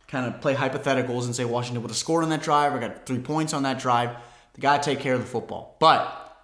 kind 0.09 0.27
of 0.27 0.41
play 0.41 0.55
hypotheticals 0.55 1.25
and 1.25 1.35
say 1.35 1.45
Washington 1.45 1.83
would 1.83 1.91
have 1.91 1.97
scored 1.97 2.25
on 2.25 2.31
that 2.31 2.43
drive 2.43 2.75
or 2.75 2.79
got 2.79 3.07
three 3.07 3.19
points 3.19 3.53
on 3.53 3.65
that 3.65 3.79
drive. 3.79 4.11
They 4.55 4.61
got 4.61 4.83
to 4.83 4.91
take 4.91 5.01
care 5.01 5.15
of 5.15 5.21
the 5.21 5.27
football. 5.27 5.77
But 5.81 6.37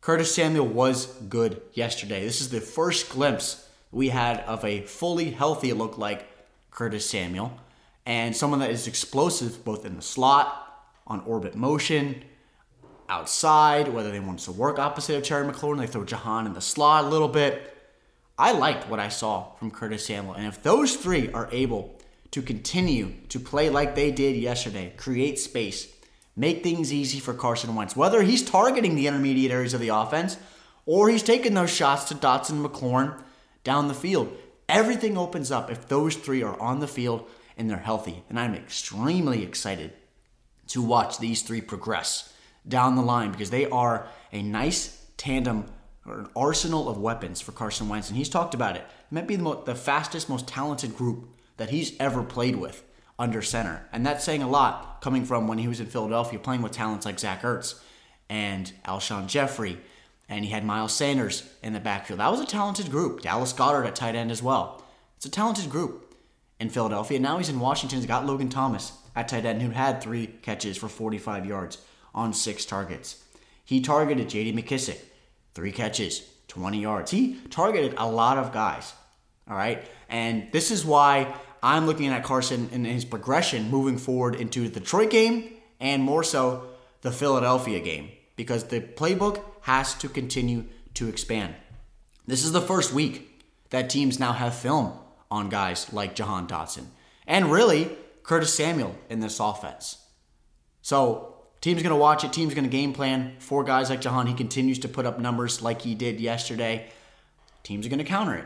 Curtis 0.00 0.34
Samuel 0.34 0.66
was 0.66 1.06
good 1.28 1.60
yesterday. 1.74 2.24
This 2.24 2.40
is 2.40 2.48
the 2.48 2.60
first 2.60 3.10
glimpse 3.10 3.68
we 3.92 4.08
had 4.08 4.40
of 4.40 4.64
a 4.64 4.82
fully 4.82 5.30
healthy 5.30 5.72
look 5.72 5.98
like 5.98 6.26
Curtis 6.70 7.08
Samuel 7.08 7.52
and 8.06 8.34
someone 8.34 8.60
that 8.60 8.70
is 8.70 8.86
explosive 8.86 9.64
both 9.64 9.84
in 9.84 9.96
the 9.96 10.02
slot, 10.02 10.66
on 11.06 11.20
orbit 11.26 11.54
motion, 11.54 12.22
outside, 13.08 13.88
whether 13.88 14.10
they 14.10 14.20
want 14.20 14.38
to 14.38 14.52
work 14.52 14.78
opposite 14.78 15.16
of 15.16 15.22
Terry 15.24 15.44
McLaurin, 15.44 15.78
they 15.78 15.86
throw 15.86 16.04
Jahan 16.04 16.46
in 16.46 16.52
the 16.52 16.60
slot 16.60 17.04
a 17.04 17.08
little 17.08 17.28
bit. 17.28 17.76
I 18.40 18.52
liked 18.52 18.88
what 18.88 18.98
I 18.98 19.10
saw 19.10 19.52
from 19.56 19.70
Curtis 19.70 20.06
Samuel. 20.06 20.32
And 20.32 20.46
if 20.46 20.62
those 20.62 20.96
three 20.96 21.30
are 21.30 21.50
able 21.52 22.00
to 22.30 22.40
continue 22.40 23.12
to 23.28 23.38
play 23.38 23.68
like 23.68 23.94
they 23.94 24.10
did 24.10 24.34
yesterday, 24.34 24.94
create 24.96 25.38
space, 25.38 25.92
make 26.34 26.62
things 26.62 26.90
easy 26.90 27.20
for 27.20 27.34
Carson 27.34 27.74
Wentz, 27.74 27.94
whether 27.94 28.22
he's 28.22 28.42
targeting 28.42 28.94
the 28.94 29.06
intermediate 29.06 29.52
areas 29.52 29.74
of 29.74 29.80
the 29.80 29.90
offense 29.90 30.38
or 30.86 31.10
he's 31.10 31.22
taking 31.22 31.52
those 31.52 31.68
shots 31.68 32.04
to 32.04 32.14
Dotson 32.14 32.66
McLaurin 32.66 33.22
down 33.62 33.88
the 33.88 33.94
field, 33.94 34.34
everything 34.70 35.18
opens 35.18 35.50
up 35.50 35.70
if 35.70 35.86
those 35.86 36.16
three 36.16 36.42
are 36.42 36.58
on 36.58 36.80
the 36.80 36.88
field 36.88 37.28
and 37.58 37.68
they're 37.68 37.76
healthy. 37.76 38.24
And 38.30 38.40
I'm 38.40 38.54
extremely 38.54 39.42
excited 39.42 39.92
to 40.68 40.80
watch 40.80 41.18
these 41.18 41.42
three 41.42 41.60
progress 41.60 42.32
down 42.66 42.96
the 42.96 43.02
line 43.02 43.32
because 43.32 43.50
they 43.50 43.66
are 43.66 44.06
a 44.32 44.40
nice 44.42 45.04
tandem 45.18 45.66
an 46.18 46.28
arsenal 46.34 46.88
of 46.88 46.98
weapons 46.98 47.40
for 47.40 47.52
Carson 47.52 47.88
Wentz, 47.88 48.08
and 48.08 48.16
he's 48.16 48.28
talked 48.28 48.54
about 48.54 48.76
it. 48.76 48.82
It 48.82 49.12
might 49.14 49.26
be 49.26 49.36
the, 49.36 49.42
mo- 49.42 49.62
the 49.64 49.74
fastest, 49.74 50.28
most 50.28 50.46
talented 50.48 50.96
group 50.96 51.28
that 51.56 51.70
he's 51.70 51.98
ever 52.00 52.22
played 52.22 52.56
with 52.56 52.82
under 53.18 53.42
center, 53.42 53.86
and 53.92 54.04
that's 54.04 54.24
saying 54.24 54.42
a 54.42 54.48
lot 54.48 55.00
coming 55.02 55.24
from 55.24 55.46
when 55.46 55.58
he 55.58 55.68
was 55.68 55.80
in 55.80 55.86
Philadelphia 55.86 56.38
playing 56.38 56.62
with 56.62 56.72
talents 56.72 57.04
like 57.06 57.18
Zach 57.18 57.42
Ertz 57.42 57.80
and 58.28 58.72
Alshon 58.86 59.26
Jeffery, 59.26 59.78
and 60.28 60.44
he 60.44 60.50
had 60.50 60.64
Miles 60.64 60.94
Sanders 60.94 61.48
in 61.62 61.72
the 61.72 61.80
backfield. 61.80 62.20
That 62.20 62.30
was 62.30 62.40
a 62.40 62.46
talented 62.46 62.90
group. 62.90 63.20
Dallas 63.22 63.52
Goedert 63.52 63.86
at 63.86 63.94
tight 63.96 64.14
end 64.14 64.30
as 64.30 64.42
well. 64.42 64.82
It's 65.16 65.26
a 65.26 65.30
talented 65.30 65.68
group. 65.68 66.06
in 66.58 66.68
Philadelphia. 66.68 67.18
Now 67.18 67.38
he's 67.38 67.48
in 67.48 67.58
Washington. 67.58 67.98
He's 67.98 68.06
got 68.06 68.26
Logan 68.26 68.50
Thomas 68.50 68.92
at 69.16 69.28
tight 69.28 69.44
end 69.46 69.62
who 69.62 69.70
had 69.70 70.00
three 70.02 70.26
catches 70.26 70.76
for 70.76 70.88
45 70.88 71.46
yards 71.46 71.78
on 72.14 72.32
six 72.32 72.64
targets. 72.66 73.24
He 73.64 73.80
targeted 73.80 74.28
J.D. 74.28 74.52
McKissic, 74.52 74.98
three 75.54 75.72
catches, 75.72 76.22
20 76.48 76.80
yards. 76.80 77.10
He 77.10 77.38
targeted 77.50 77.94
a 77.96 78.08
lot 78.08 78.38
of 78.38 78.52
guys. 78.52 78.92
All 79.48 79.56
right. 79.56 79.84
And 80.08 80.50
this 80.52 80.70
is 80.70 80.84
why 80.84 81.34
I'm 81.62 81.86
looking 81.86 82.08
at 82.08 82.24
Carson 82.24 82.68
and 82.72 82.86
his 82.86 83.04
progression 83.04 83.70
moving 83.70 83.98
forward 83.98 84.34
into 84.34 84.68
the 84.68 84.80
Detroit 84.80 85.10
game 85.10 85.52
and 85.78 86.02
more 86.02 86.22
so 86.22 86.68
the 87.02 87.12
Philadelphia 87.12 87.80
game 87.80 88.10
because 88.36 88.64
the 88.64 88.80
playbook 88.80 89.42
has 89.62 89.94
to 89.94 90.08
continue 90.08 90.64
to 90.94 91.08
expand. 91.08 91.54
This 92.26 92.44
is 92.44 92.52
the 92.52 92.60
first 92.60 92.92
week 92.92 93.44
that 93.70 93.90
teams 93.90 94.18
now 94.18 94.32
have 94.32 94.54
film 94.54 94.92
on 95.30 95.48
guys 95.48 95.92
like 95.92 96.14
Jahan 96.14 96.46
Dotson 96.46 96.86
and 97.26 97.52
really 97.52 97.96
Curtis 98.22 98.54
Samuel 98.54 98.96
in 99.08 99.20
this 99.20 99.40
offense. 99.40 99.98
So 100.82 101.39
team's 101.60 101.82
going 101.82 101.90
to 101.90 101.96
watch 101.96 102.24
it. 102.24 102.32
Team's 102.32 102.54
going 102.54 102.64
to 102.64 102.70
game 102.70 102.92
plan 102.92 103.36
for 103.38 103.64
guys 103.64 103.90
like 103.90 104.00
Jahan. 104.00 104.26
He 104.26 104.34
continues 104.34 104.78
to 104.80 104.88
put 104.88 105.06
up 105.06 105.18
numbers 105.18 105.62
like 105.62 105.82
he 105.82 105.94
did 105.94 106.20
yesterday. 106.20 106.88
Teams 107.62 107.86
are 107.86 107.88
going 107.90 107.98
to 107.98 108.04
counter 108.04 108.34
it. 108.34 108.44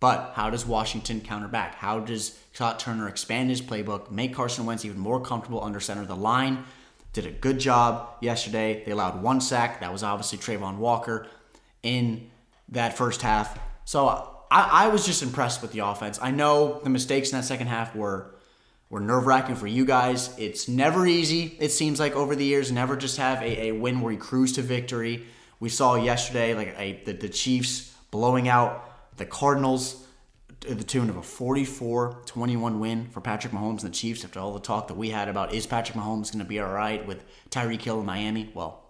But 0.00 0.32
how 0.34 0.50
does 0.50 0.66
Washington 0.66 1.20
counter 1.20 1.46
back? 1.46 1.76
How 1.76 2.00
does 2.00 2.36
Scott 2.52 2.80
Turner 2.80 3.08
expand 3.08 3.50
his 3.50 3.62
playbook, 3.62 4.10
make 4.10 4.34
Carson 4.34 4.66
Wentz 4.66 4.84
even 4.84 4.98
more 4.98 5.20
comfortable 5.20 5.62
under 5.62 5.78
center 5.78 6.02
of 6.02 6.08
the 6.08 6.16
line? 6.16 6.64
Did 7.12 7.26
a 7.26 7.30
good 7.30 7.60
job 7.60 8.08
yesterday. 8.20 8.82
They 8.84 8.90
allowed 8.90 9.22
one 9.22 9.40
sack. 9.40 9.80
That 9.80 9.92
was 9.92 10.02
obviously 10.02 10.38
Travon 10.38 10.78
Walker 10.78 11.28
in 11.82 12.30
that 12.70 12.96
first 12.96 13.22
half. 13.22 13.58
So 13.84 14.08
I, 14.50 14.86
I 14.86 14.88
was 14.88 15.06
just 15.06 15.22
impressed 15.22 15.62
with 15.62 15.72
the 15.72 15.80
offense. 15.80 16.18
I 16.20 16.30
know 16.30 16.80
the 16.82 16.90
mistakes 16.90 17.30
in 17.30 17.38
that 17.38 17.44
second 17.44 17.68
half 17.68 17.94
were 17.94 18.34
were 18.92 19.00
nerve 19.00 19.26
wracking 19.26 19.56
for 19.56 19.66
you 19.66 19.86
guys. 19.86 20.34
It's 20.38 20.68
never 20.68 21.06
easy, 21.06 21.56
it 21.58 21.70
seems 21.70 21.98
like 21.98 22.14
over 22.14 22.36
the 22.36 22.44
years. 22.44 22.70
Never 22.70 22.94
just 22.94 23.16
have 23.16 23.40
a, 23.40 23.68
a 23.68 23.72
win 23.72 24.02
where 24.02 24.12
you 24.12 24.18
cruise 24.18 24.52
to 24.52 24.62
victory. 24.62 25.24
We 25.60 25.70
saw 25.70 25.94
yesterday 25.94 26.54
like 26.54 26.74
a, 26.78 27.02
the, 27.06 27.12
the 27.12 27.30
Chiefs 27.30 27.96
blowing 28.10 28.48
out 28.48 29.16
the 29.16 29.24
Cardinals 29.24 30.06
to 30.60 30.74
the 30.74 30.84
tune 30.84 31.08
of 31.08 31.16
a 31.16 31.22
44-21 31.22 32.78
win 32.80 33.08
for 33.08 33.22
Patrick 33.22 33.54
Mahomes 33.54 33.82
and 33.82 33.88
the 33.88 33.96
Chiefs 33.96 34.26
after 34.26 34.38
all 34.38 34.52
the 34.52 34.60
talk 34.60 34.88
that 34.88 34.96
we 34.96 35.08
had 35.08 35.26
about 35.26 35.54
is 35.54 35.66
Patrick 35.66 35.96
Mahomes 35.96 36.30
going 36.30 36.44
to 36.44 36.44
be 36.44 36.60
all 36.60 36.70
right 36.70 37.04
with 37.06 37.24
Tyreek 37.48 37.80
Hill 37.80 38.00
in 38.00 38.06
Miami? 38.06 38.50
Well, 38.52 38.84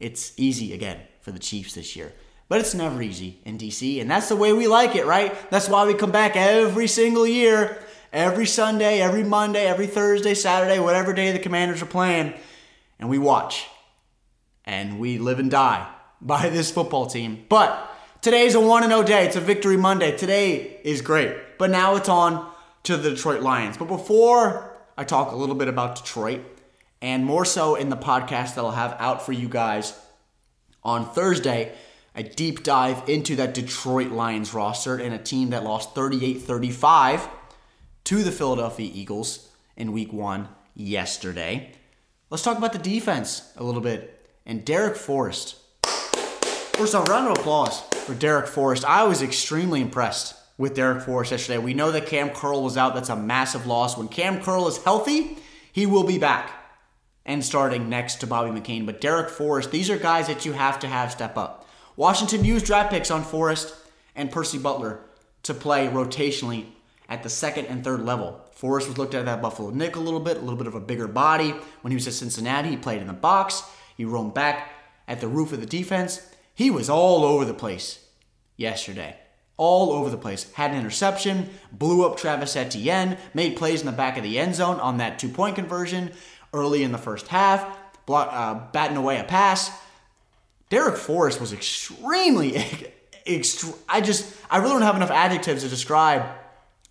it's 0.00 0.32
easy 0.38 0.72
again 0.72 1.00
for 1.20 1.32
the 1.32 1.38
Chiefs 1.38 1.74
this 1.74 1.94
year. 1.94 2.14
But 2.48 2.60
it's 2.60 2.74
never 2.74 3.02
easy 3.02 3.40
in 3.44 3.58
DC, 3.58 4.00
and 4.00 4.10
that's 4.10 4.28
the 4.28 4.36
way 4.36 4.54
we 4.54 4.68
like 4.68 4.96
it, 4.96 5.06
right? 5.06 5.34
That's 5.50 5.68
why 5.68 5.86
we 5.86 5.94
come 5.94 6.12
back 6.12 6.34
every 6.34 6.86
single 6.86 7.26
year, 7.26 7.82
every 8.14 8.46
Sunday, 8.46 9.02
every 9.02 9.24
Monday, 9.24 9.66
every 9.66 9.86
Thursday, 9.86 10.32
Saturday, 10.32 10.78
whatever 10.78 11.12
day 11.12 11.32
the 11.32 11.38
Commanders 11.38 11.82
are 11.82 11.86
playing, 11.86 12.32
and 12.98 13.10
we 13.10 13.18
watch. 13.18 13.66
And 14.64 14.98
we 14.98 15.18
live 15.18 15.38
and 15.38 15.50
die 15.50 15.86
by 16.22 16.48
this 16.48 16.70
football 16.70 17.04
team. 17.06 17.44
But 17.50 17.90
Today's 18.24 18.54
a 18.54 18.60
1 18.60 18.84
0 18.84 19.02
day. 19.02 19.26
It's 19.26 19.36
a 19.36 19.40
victory 19.40 19.76
Monday. 19.76 20.16
Today 20.16 20.80
is 20.82 21.02
great. 21.02 21.58
But 21.58 21.68
now 21.68 21.96
it's 21.96 22.08
on 22.08 22.50
to 22.84 22.96
the 22.96 23.10
Detroit 23.10 23.42
Lions. 23.42 23.76
But 23.76 23.84
before 23.84 24.74
I 24.96 25.04
talk 25.04 25.30
a 25.30 25.36
little 25.36 25.54
bit 25.54 25.68
about 25.68 25.96
Detroit, 25.96 26.40
and 27.02 27.26
more 27.26 27.44
so 27.44 27.74
in 27.74 27.90
the 27.90 27.98
podcast 27.98 28.54
that 28.54 28.60
I'll 28.64 28.70
have 28.70 28.96
out 28.98 29.26
for 29.26 29.32
you 29.32 29.46
guys 29.46 29.92
on 30.82 31.04
Thursday, 31.04 31.74
a 32.14 32.22
deep 32.22 32.62
dive 32.62 33.06
into 33.10 33.36
that 33.36 33.52
Detroit 33.52 34.10
Lions 34.10 34.54
roster 34.54 34.96
and 34.96 35.12
a 35.12 35.18
team 35.18 35.50
that 35.50 35.62
lost 35.62 35.94
38 35.94 36.40
35 36.40 37.28
to 38.04 38.22
the 38.22 38.32
Philadelphia 38.32 38.90
Eagles 38.92 39.48
in 39.76 39.92
week 39.92 40.12
one 40.12 40.48
yesterday. 40.74 41.72
Let's 42.28 42.42
talk 42.42 42.58
about 42.58 42.72
the 42.72 42.78
defense 42.78 43.52
a 43.56 43.64
little 43.64 43.80
bit 43.80 44.28
and 44.44 44.64
Darrick 44.64 44.96
Forrest. 44.96 45.56
First 46.74 46.94
off, 46.94 47.08
round 47.08 47.28
of 47.28 47.38
applause 47.38 47.80
for 48.04 48.14
Darrick 48.14 48.46
Forrest. 48.46 48.84
I 48.84 49.04
was 49.04 49.22
extremely 49.22 49.80
impressed 49.80 50.34
with 50.58 50.76
Darrick 50.76 51.02
Forrest 51.02 51.30
yesterday. 51.30 51.58
We 51.58 51.72
know 51.72 51.92
that 51.92 52.06
Kam 52.06 52.30
Curl 52.30 52.62
was 52.62 52.76
out. 52.76 52.94
That's 52.94 53.08
a 53.08 53.16
massive 53.16 53.66
loss. 53.66 53.96
When 53.96 54.08
Kam 54.08 54.42
Curl 54.42 54.68
is 54.68 54.82
healthy, 54.82 55.38
he 55.72 55.86
will 55.86 56.04
be 56.04 56.18
back 56.18 56.50
and 57.24 57.42
starting 57.42 57.88
next 57.88 58.16
to 58.16 58.26
Bobby 58.26 58.50
McCain. 58.50 58.84
But 58.84 59.00
Darrick 59.00 59.30
Forrest, 59.30 59.70
these 59.70 59.88
are 59.88 59.96
guys 59.96 60.26
that 60.26 60.44
you 60.44 60.52
have 60.52 60.78
to 60.80 60.88
have 60.88 61.10
step 61.10 61.38
up. 61.38 61.66
Washington 61.96 62.44
used 62.44 62.66
draft 62.66 62.90
picks 62.90 63.10
on 63.10 63.22
Forrest 63.22 63.74
and 64.14 64.30
Percy 64.30 64.58
Butler 64.58 65.00
to 65.44 65.54
play 65.54 65.88
rotationally 65.88 66.66
at 67.08 67.22
the 67.22 67.28
second 67.28 67.66
and 67.66 67.84
third 67.84 68.04
level. 68.04 68.40
Forrest 68.52 68.88
was 68.88 68.98
looked 68.98 69.14
at 69.14 69.24
that 69.26 69.42
Buffalo 69.42 69.70
Nick 69.70 69.96
a 69.96 70.00
little 70.00 70.20
bit, 70.20 70.36
a 70.36 70.40
little 70.40 70.56
bit 70.56 70.66
of 70.66 70.74
a 70.74 70.80
bigger 70.80 71.08
body. 71.08 71.54
When 71.82 71.90
he 71.90 71.96
was 71.96 72.06
at 72.06 72.14
Cincinnati, 72.14 72.70
he 72.70 72.76
played 72.76 73.00
in 73.00 73.06
the 73.06 73.12
box. 73.12 73.62
He 73.96 74.04
roamed 74.04 74.34
back 74.34 74.70
at 75.06 75.20
the 75.20 75.28
roof 75.28 75.52
of 75.52 75.60
the 75.60 75.66
defense. 75.66 76.26
He 76.54 76.70
was 76.70 76.88
all 76.88 77.24
over 77.24 77.44
the 77.44 77.54
place 77.54 78.06
yesterday. 78.56 79.16
All 79.56 79.92
over 79.92 80.10
the 80.10 80.16
place. 80.16 80.50
Had 80.52 80.72
an 80.72 80.78
interception, 80.78 81.50
blew 81.70 82.04
up 82.06 82.16
Travis 82.16 82.56
Etienne, 82.56 83.18
made 83.34 83.56
plays 83.56 83.80
in 83.80 83.86
the 83.86 83.92
back 83.92 84.16
of 84.16 84.24
the 84.24 84.38
end 84.38 84.54
zone 84.54 84.80
on 84.80 84.96
that 84.98 85.18
two 85.18 85.28
point 85.28 85.56
conversion 85.56 86.10
early 86.52 86.82
in 86.82 86.92
the 86.92 86.98
first 86.98 87.28
half, 87.28 87.78
block, 88.06 88.28
uh, 88.32 88.54
batting 88.72 88.96
away 88.96 89.18
a 89.18 89.24
pass. 89.24 89.70
Darrick 90.70 90.96
Forrest 90.96 91.40
was 91.40 91.52
extremely, 91.52 92.52
extre- 93.26 93.76
I 93.88 94.00
just, 94.00 94.34
I 94.50 94.58
really 94.58 94.72
don't 94.72 94.82
have 94.82 94.96
enough 94.96 95.10
adjectives 95.10 95.62
to 95.62 95.68
describe 95.68 96.24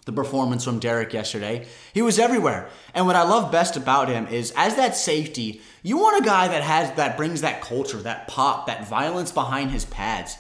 the 0.06 0.12
performance 0.12 0.66
from 0.66 0.80
Darrick 0.80 1.14
yesterday. 1.14 1.66
He 1.94 2.02
was 2.02 2.20
everywhere. 2.20 2.70
And 2.94 3.06
what 3.06 3.16
I 3.16 3.24
love 3.24 3.52
best 3.52 3.78
about 3.78 4.10
him 4.10 4.28
is 4.28 4.54
as 4.56 4.76
that 4.76 4.96
safety, 4.96 5.62
you 5.82 5.98
want 5.98 6.22
a 6.22 6.26
guy 6.26 6.48
that 6.48 6.64
has 6.64 6.92
that 6.98 7.18
brings 7.18 7.42
that 7.42 7.62
culture, 7.62 8.02
that 8.02 8.28
pop, 8.28 8.68
that 8.68 8.88
violence 8.88 9.32
behind 9.32 9.72
his 9.72 9.86
pads 9.86 10.38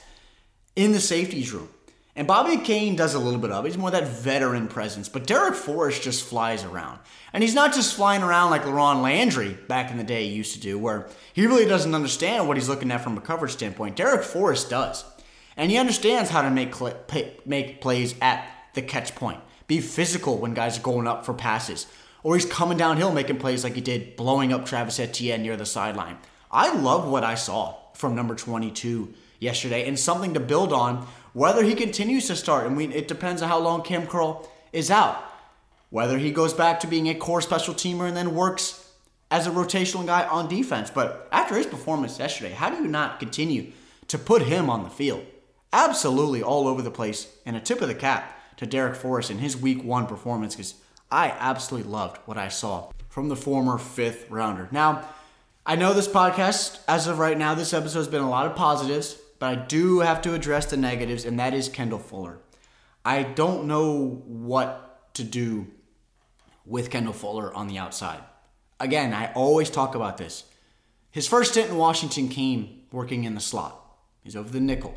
in 0.75 0.91
the 0.91 1.00
safeties 1.00 1.53
room. 1.53 1.70
And 2.15 2.27
Bobby 2.27 2.58
Kane 2.58 2.96
does 2.96 3.15
a 3.15 3.20
little 3.20 3.39
bit 3.39 3.51
of 3.51 3.65
it. 3.65 3.70
He's 3.70 3.77
more 3.77 3.89
that 3.89 4.08
veteran 4.08 4.67
presence. 4.67 5.10
But 5.10 5.25
Darrick 5.25 5.55
Forrest 5.55 6.03
just 6.03 6.24
flies 6.24 6.63
around. 6.63 7.00
And 7.32 7.41
he's 7.41 7.55
not 7.55 7.74
just 7.74 7.96
flying 7.96 8.22
around 8.22 8.51
like 8.51 8.63
LaRon 8.63 9.01
Landry 9.01 9.58
back 9.67 9.89
in 9.89 9.98
the 9.98 10.03
day 10.03 10.25
used 10.25 10.53
to 10.53 10.60
do, 10.60 10.77
where 10.77 11.08
he 11.34 11.48
really 11.48 11.65
doesn't 11.65 11.96
understand 11.96 12.48
what 12.48 12.55
he's 12.55 12.70
looking 12.70 12.91
at 12.91 13.01
from 13.01 13.17
a 13.17 13.22
coverage 13.22 13.53
standpoint. 13.53 13.96
Darrick 13.96 14.24
Forrest 14.24 14.70
does. 14.70 15.03
And 15.58 15.72
he 15.72 15.77
understands 15.77 16.29
how 16.29 16.43
to 16.43 16.51
make, 16.51 16.75
make 17.48 17.82
plays 17.82 18.13
at 18.22 18.48
the 18.75 18.84
catch 18.84 19.15
point 19.15 19.39
be 19.67 19.79
physical 19.82 20.38
when 20.38 20.53
guys 20.53 20.77
are 20.77 20.82
going 20.82 21.08
up 21.08 21.25
for 21.25 21.34
passes. 21.34 21.88
Or 22.24 22.36
he's 22.36 22.46
coming 22.46 22.77
downhill 22.77 23.12
making 23.12 23.38
plays 23.38 23.63
like 23.63 23.75
he 23.75 23.82
did, 23.82 24.15
blowing 24.15 24.53
up 24.53 24.65
Travis 24.65 25.00
Etienne 25.00 25.43
near 25.43 25.58
the 25.58 25.65
sideline. 25.65 26.17
I 26.51 26.74
love 26.74 27.08
what 27.08 27.24
I 27.24 27.36
saw 27.36 27.75
from 27.93 28.15
number 28.15 28.36
22 28.36 29.13
yesterday 29.39 29.88
and 29.88 30.00
something 30.00 30.34
to 30.34 30.39
build 30.39 30.72
on 30.72 31.05
whether 31.34 31.63
he 31.63 31.75
continues 31.75 32.27
to 32.27 32.36
start. 32.36 32.65
I 32.65 32.70
mean, 32.70 32.91
it 32.91 33.08
depends 33.08 33.41
on 33.41 33.50
how 33.50 33.60
long 33.60 33.82
Kam 33.82 34.08
Curl 34.08 34.48
is 34.72 34.89
out. 34.89 35.24
Whether 35.89 36.17
he 36.17 36.32
goes 36.32 36.53
back 36.53 36.79
to 36.79 36.88
being 36.88 37.10
a 37.10 37.15
core 37.15 37.41
special 37.41 37.74
teamer 37.74 38.08
and 38.08 38.15
then 38.15 38.34
works 38.34 38.91
as 39.29 39.48
a 39.48 39.51
rotational 39.51 40.05
guy 40.05 40.25
on 40.27 40.48
defense. 40.48 40.89
But 40.89 41.27
after 41.32 41.55
his 41.55 41.65
performance 41.65 42.20
yesterday, 42.20 42.51
how 42.51 42.70
do 42.70 42.77
you 42.77 42.88
not 42.88 43.20
continue 43.20 43.72
to 44.08 44.17
put 44.17 44.43
him 44.43 44.70
on 44.70 44.84
the 44.84 44.89
field? 44.89 45.25
Absolutely 45.72 46.43
all 46.43 46.67
over 46.67 46.82
the 46.82 46.91
place 46.91 47.36
and 47.46 47.55
a 47.55 47.60
tip 47.60 47.82
of 47.82 47.88
the 47.88 47.96
cap 47.96 48.39
to 48.58 48.68
Darrick 48.68 48.96
Forrest 48.96 49.32
in 49.32 49.40
his 49.40 49.58
week 49.58 49.84
one 49.84 50.08
performance 50.08 50.56
because 50.56 50.76
I 51.12 51.30
absolutely 51.30 51.92
loved 51.92 52.18
what 52.26 52.38
I 52.38 52.48
saw 52.48 52.92
from 53.10 53.30
the 53.30 53.36
former 53.36 53.78
fifth 53.78 54.30
rounder. 54.30 54.68
Now, 54.72 55.08
I 55.66 55.76
know 55.76 55.94
this 55.94 56.08
podcast, 56.08 56.80
as 56.88 57.08
of 57.08 57.20
right 57.20 57.38
now, 57.38 57.54
this 57.56 57.74
episode 57.74 58.00
has 58.00 58.08
been 58.08 58.22
a 58.22 58.30
lot 58.30 58.48
of 58.48 58.56
positives, 58.56 59.14
but 59.40 59.46
I 59.46 59.56
do 59.56 60.00
have 60.00 60.22
to 60.24 60.34
address 60.34 60.66
the 60.66 60.78
negatives, 60.78 61.24
and 61.24 61.40
that 61.40 61.54
is 61.54 61.70
Kendall 61.70 62.00
Fuller. 62.00 62.40
I 63.06 63.24
don't 63.24 63.66
know 63.68 64.22
what 64.26 65.14
to 65.14 65.24
do 65.24 65.68
with 66.66 66.90
Kendall 66.90 67.14
Fuller 67.14 67.54
on 67.54 67.68
the 67.68 67.78
outside. 67.78 68.22
Again, 68.80 69.14
I 69.14 69.32
always 69.34 69.70
talk 69.70 69.96
about 69.96 70.18
this. 70.18 70.46
His 71.12 71.28
first 71.28 71.52
stint 71.52 71.70
in 71.70 71.78
Washington 71.78 72.28
came 72.28 72.82
working 72.92 73.24
in 73.24 73.36
the 73.36 73.42
slot. 73.42 73.80
He's 74.24 74.36
over 74.36 74.50
the 74.50 74.60
nickel. 74.60 74.96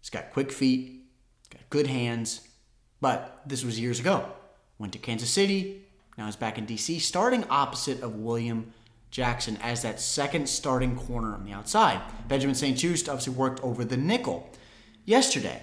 He's 0.00 0.10
got 0.10 0.32
quick 0.32 0.52
feet, 0.52 0.97
good 1.70 1.86
hands, 1.86 2.48
but 3.00 3.42
this 3.46 3.64
was 3.64 3.78
years 3.78 4.00
ago. 4.00 4.28
Went 4.78 4.92
to 4.92 4.98
Kansas 4.98 5.30
City, 5.30 5.82
now 6.16 6.26
he's 6.26 6.36
back 6.36 6.58
in 6.58 6.66
DC, 6.66 7.00
starting 7.00 7.44
opposite 7.48 8.02
of 8.02 8.16
William 8.16 8.72
Jackson 9.10 9.56
as 9.62 9.82
that 9.82 10.00
second 10.00 10.48
starting 10.48 10.96
corner 10.96 11.32
on 11.32 11.44
the 11.44 11.52
outside. 11.52 12.00
Benjamin 12.26 12.54
St-Juste 12.54 13.08
obviously 13.08 13.34
worked 13.34 13.62
over 13.62 13.84
the 13.84 13.96
nickel 13.96 14.50
yesterday. 15.04 15.62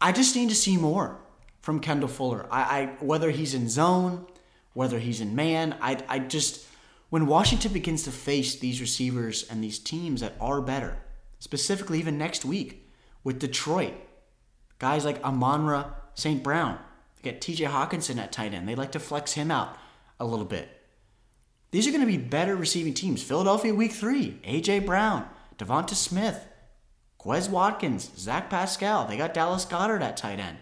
I 0.00 0.12
just 0.12 0.36
need 0.36 0.48
to 0.48 0.54
see 0.54 0.76
more 0.76 1.18
from 1.60 1.80
Kendall 1.80 2.08
Fuller. 2.08 2.46
I, 2.50 2.60
I 2.60 2.86
whether 3.00 3.30
he's 3.30 3.54
in 3.54 3.68
zone, 3.68 4.26
whether 4.74 4.98
he's 4.98 5.20
in 5.20 5.34
man, 5.34 5.76
I, 5.80 5.98
I 6.08 6.18
just 6.20 6.66
when 7.10 7.26
Washington 7.26 7.72
begins 7.72 8.02
to 8.04 8.10
face 8.10 8.56
these 8.56 8.80
receivers 8.80 9.44
and 9.48 9.62
these 9.62 9.78
teams 9.78 10.20
that 10.20 10.34
are 10.40 10.60
better, 10.60 10.98
specifically 11.38 11.98
even 11.98 12.18
next 12.18 12.44
week 12.44 12.90
with 13.22 13.38
Detroit, 13.38 13.94
Guys 14.78 15.04
like 15.04 15.22
Amon-Ra 15.22 15.90
St. 16.14 16.42
Brown, 16.42 16.78
They 17.16 17.30
Get 17.30 17.40
TJ 17.40 17.68
Hockenson 17.68 18.18
at 18.18 18.32
tight 18.32 18.54
end. 18.54 18.68
They 18.68 18.74
like 18.74 18.92
to 18.92 19.00
flex 19.00 19.32
him 19.32 19.50
out 19.50 19.76
a 20.20 20.24
little 20.24 20.44
bit. 20.44 20.68
These 21.70 21.88
are 21.88 21.90
going 21.90 22.00
to 22.00 22.06
be 22.06 22.18
better 22.18 22.54
receiving 22.54 22.94
teams. 22.94 23.22
Philadelphia 23.22 23.74
week 23.74 23.92
three, 23.92 24.38
AJ 24.44 24.86
Brown, 24.86 25.28
DeVonta 25.58 25.94
Smith, 25.94 26.46
Quez 27.18 27.48
Watkins, 27.48 28.10
Zach 28.16 28.48
Pascal. 28.48 29.06
They 29.06 29.16
got 29.16 29.34
Dallas 29.34 29.64
Goedert 29.64 30.02
at 30.02 30.16
tight 30.16 30.38
end. 30.38 30.58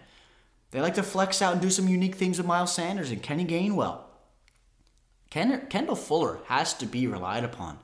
They 0.71 0.81
like 0.81 0.95
to 0.95 1.03
flex 1.03 1.41
out 1.41 1.53
and 1.53 1.61
do 1.61 1.69
some 1.69 1.87
unique 1.87 2.15
things 2.15 2.39
with 2.39 2.47
Miles 2.47 2.73
Sanders 2.73 3.11
and 3.11 3.21
Kenny 3.21 3.45
Gainwell. 3.45 3.99
Ken- 5.29 5.67
Kendall 5.69 5.95
Fuller 5.95 6.39
has 6.45 6.73
to 6.75 6.87
be 6.87 7.05
relied 7.05 7.43
upon 7.43 7.79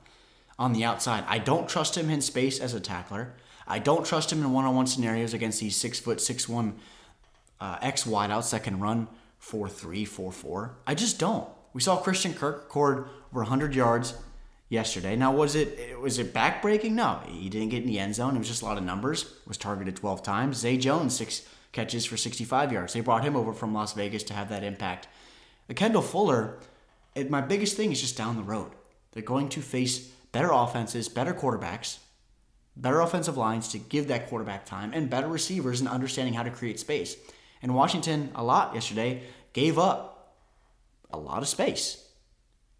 on 0.58 0.72
the 0.72 0.84
outside. 0.84 1.24
I 1.28 1.38
don't 1.38 1.68
trust 1.68 1.96
him 1.96 2.10
in 2.10 2.20
space 2.20 2.58
as 2.58 2.74
a 2.74 2.80
tackler. 2.80 3.34
I 3.66 3.78
don't 3.78 4.04
trust 4.04 4.32
him 4.32 4.40
in 4.40 4.52
one-on-one 4.52 4.86
scenarios 4.86 5.34
against 5.34 5.60
these 5.60 5.76
six 5.76 5.98
foot 6.00 6.20
six 6.20 6.48
one 6.48 6.76
uh, 7.60 7.78
X 7.82 8.04
wideouts 8.04 8.50
that 8.50 8.64
can 8.64 8.80
run 8.80 9.08
four 9.38 9.68
three 9.68 10.04
four 10.04 10.32
four. 10.32 10.76
I 10.86 10.94
just 10.94 11.18
don't. 11.18 11.48
We 11.72 11.80
saw 11.80 11.96
Christian 11.96 12.34
Kirk 12.34 12.64
record 12.64 13.08
over 13.30 13.40
100 13.40 13.74
yards 13.74 14.14
yesterday. 14.68 15.16
Now, 15.16 15.32
was 15.32 15.54
it 15.54 16.00
was 16.00 16.18
it 16.18 16.32
backbreaking? 16.32 16.92
No, 16.92 17.20
he 17.26 17.48
didn't 17.48 17.68
get 17.68 17.82
in 17.82 17.88
the 17.88 17.98
end 17.98 18.14
zone. 18.14 18.34
It 18.34 18.38
was 18.38 18.48
just 18.48 18.62
a 18.62 18.64
lot 18.64 18.78
of 18.78 18.84
numbers. 18.84 19.34
Was 19.46 19.56
targeted 19.56 19.96
12 19.96 20.22
times. 20.22 20.58
Zay 20.58 20.76
Jones 20.76 21.16
six 21.16 21.42
catches 21.72 22.04
for 22.04 22.16
65 22.16 22.72
yards. 22.72 22.92
They 22.92 23.00
brought 23.00 23.24
him 23.24 23.36
over 23.36 23.52
from 23.52 23.72
Las 23.72 23.92
Vegas 23.92 24.22
to 24.24 24.34
have 24.34 24.48
that 24.48 24.64
impact. 24.64 25.06
The 25.68 25.74
Kendall 25.74 26.02
Fuller, 26.02 26.58
it, 27.14 27.30
my 27.30 27.40
biggest 27.40 27.76
thing 27.76 27.92
is 27.92 28.00
just 28.00 28.16
down 28.16 28.36
the 28.36 28.42
road. 28.42 28.72
They're 29.12 29.22
going 29.22 29.48
to 29.50 29.60
face 29.60 30.10
better 30.32 30.50
offenses, 30.50 31.08
better 31.08 31.32
quarterbacks, 31.32 31.98
better 32.76 33.00
offensive 33.00 33.36
lines 33.36 33.68
to 33.68 33.78
give 33.78 34.08
that 34.08 34.28
quarterback 34.28 34.64
time, 34.64 34.92
and 34.92 35.10
better 35.10 35.28
receivers 35.28 35.80
and 35.80 35.88
understanding 35.88 36.34
how 36.34 36.42
to 36.42 36.50
create 36.50 36.80
space. 36.80 37.16
And 37.62 37.74
Washington, 37.74 38.30
a 38.34 38.42
lot 38.42 38.74
yesterday, 38.74 39.22
gave 39.52 39.78
up 39.78 40.36
a 41.12 41.18
lot 41.18 41.42
of 41.42 41.48
space, 41.48 42.08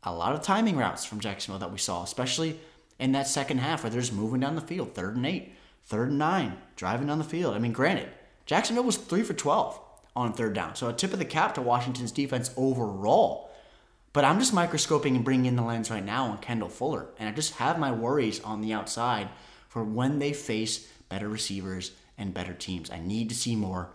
a 0.03 0.15
lot 0.15 0.33
of 0.33 0.43
timing 0.43 0.77
routes 0.77 1.05
from 1.05 1.21
Jacksonville 1.21 1.59
that 1.59 1.73
we 1.73 1.79
saw, 1.79 2.03
especially 2.03 2.59
in 2.99 3.13
that 3.13 3.27
second 3.27 3.59
half 3.59 3.83
where 3.83 3.91
they're 3.91 4.01
just 4.01 4.13
moving 4.13 4.41
down 4.41 4.55
the 4.55 4.61
field, 4.61 4.95
third 4.95 5.17
and 5.17 5.27
eight, 5.27 5.53
third 5.85 6.11
and 6.11 6.19
nine, 6.19 6.57
driving 6.77 7.09
down 7.09 7.19
the 7.19 7.25
field. 7.25 7.55
I 7.55 7.59
mean, 7.59 7.73
granted, 7.73 8.09
Jacksonville 8.47 8.85
was 8.85 8.97
three 8.97 9.23
for 9.23 9.35
12 9.35 9.81
on 10.17 10.33
third 10.33 10.55
down, 10.55 10.75
so 10.75 10.89
a 10.89 10.93
tip 10.93 11.13
of 11.13 11.19
the 11.19 11.25
cap 11.25 11.55
to 11.55 11.63
Washington's 11.63 12.13
defense 12.13 12.53
overall. 12.57 13.51
But 14.13 14.25
I'm 14.25 14.41
just 14.41 14.53
microscoping 14.53 15.15
and 15.15 15.25
bringing 15.25 15.47
in 15.47 15.57
the 15.57 15.63
lens 15.63 15.91
right 15.91 16.05
now 16.05 16.27
on 16.27 16.39
Kendall 16.39 16.69
Fuller, 16.69 17.07
and 17.19 17.29
I 17.29 17.33
just 17.33 17.55
have 17.55 17.79
my 17.79 17.93
worries 17.93 18.41
on 18.41 18.61
the 18.61 18.73
outside 18.73 19.29
for 19.71 19.85
when 19.85 20.19
they 20.19 20.33
face 20.33 20.89
better 21.09 21.29
receivers 21.29 21.93
and 22.19 22.35
better 22.35 22.53
teams. 22.53 22.91
I 22.91 22.99
need 22.99 23.29
to 23.29 23.37
see 23.37 23.55
more 23.55 23.93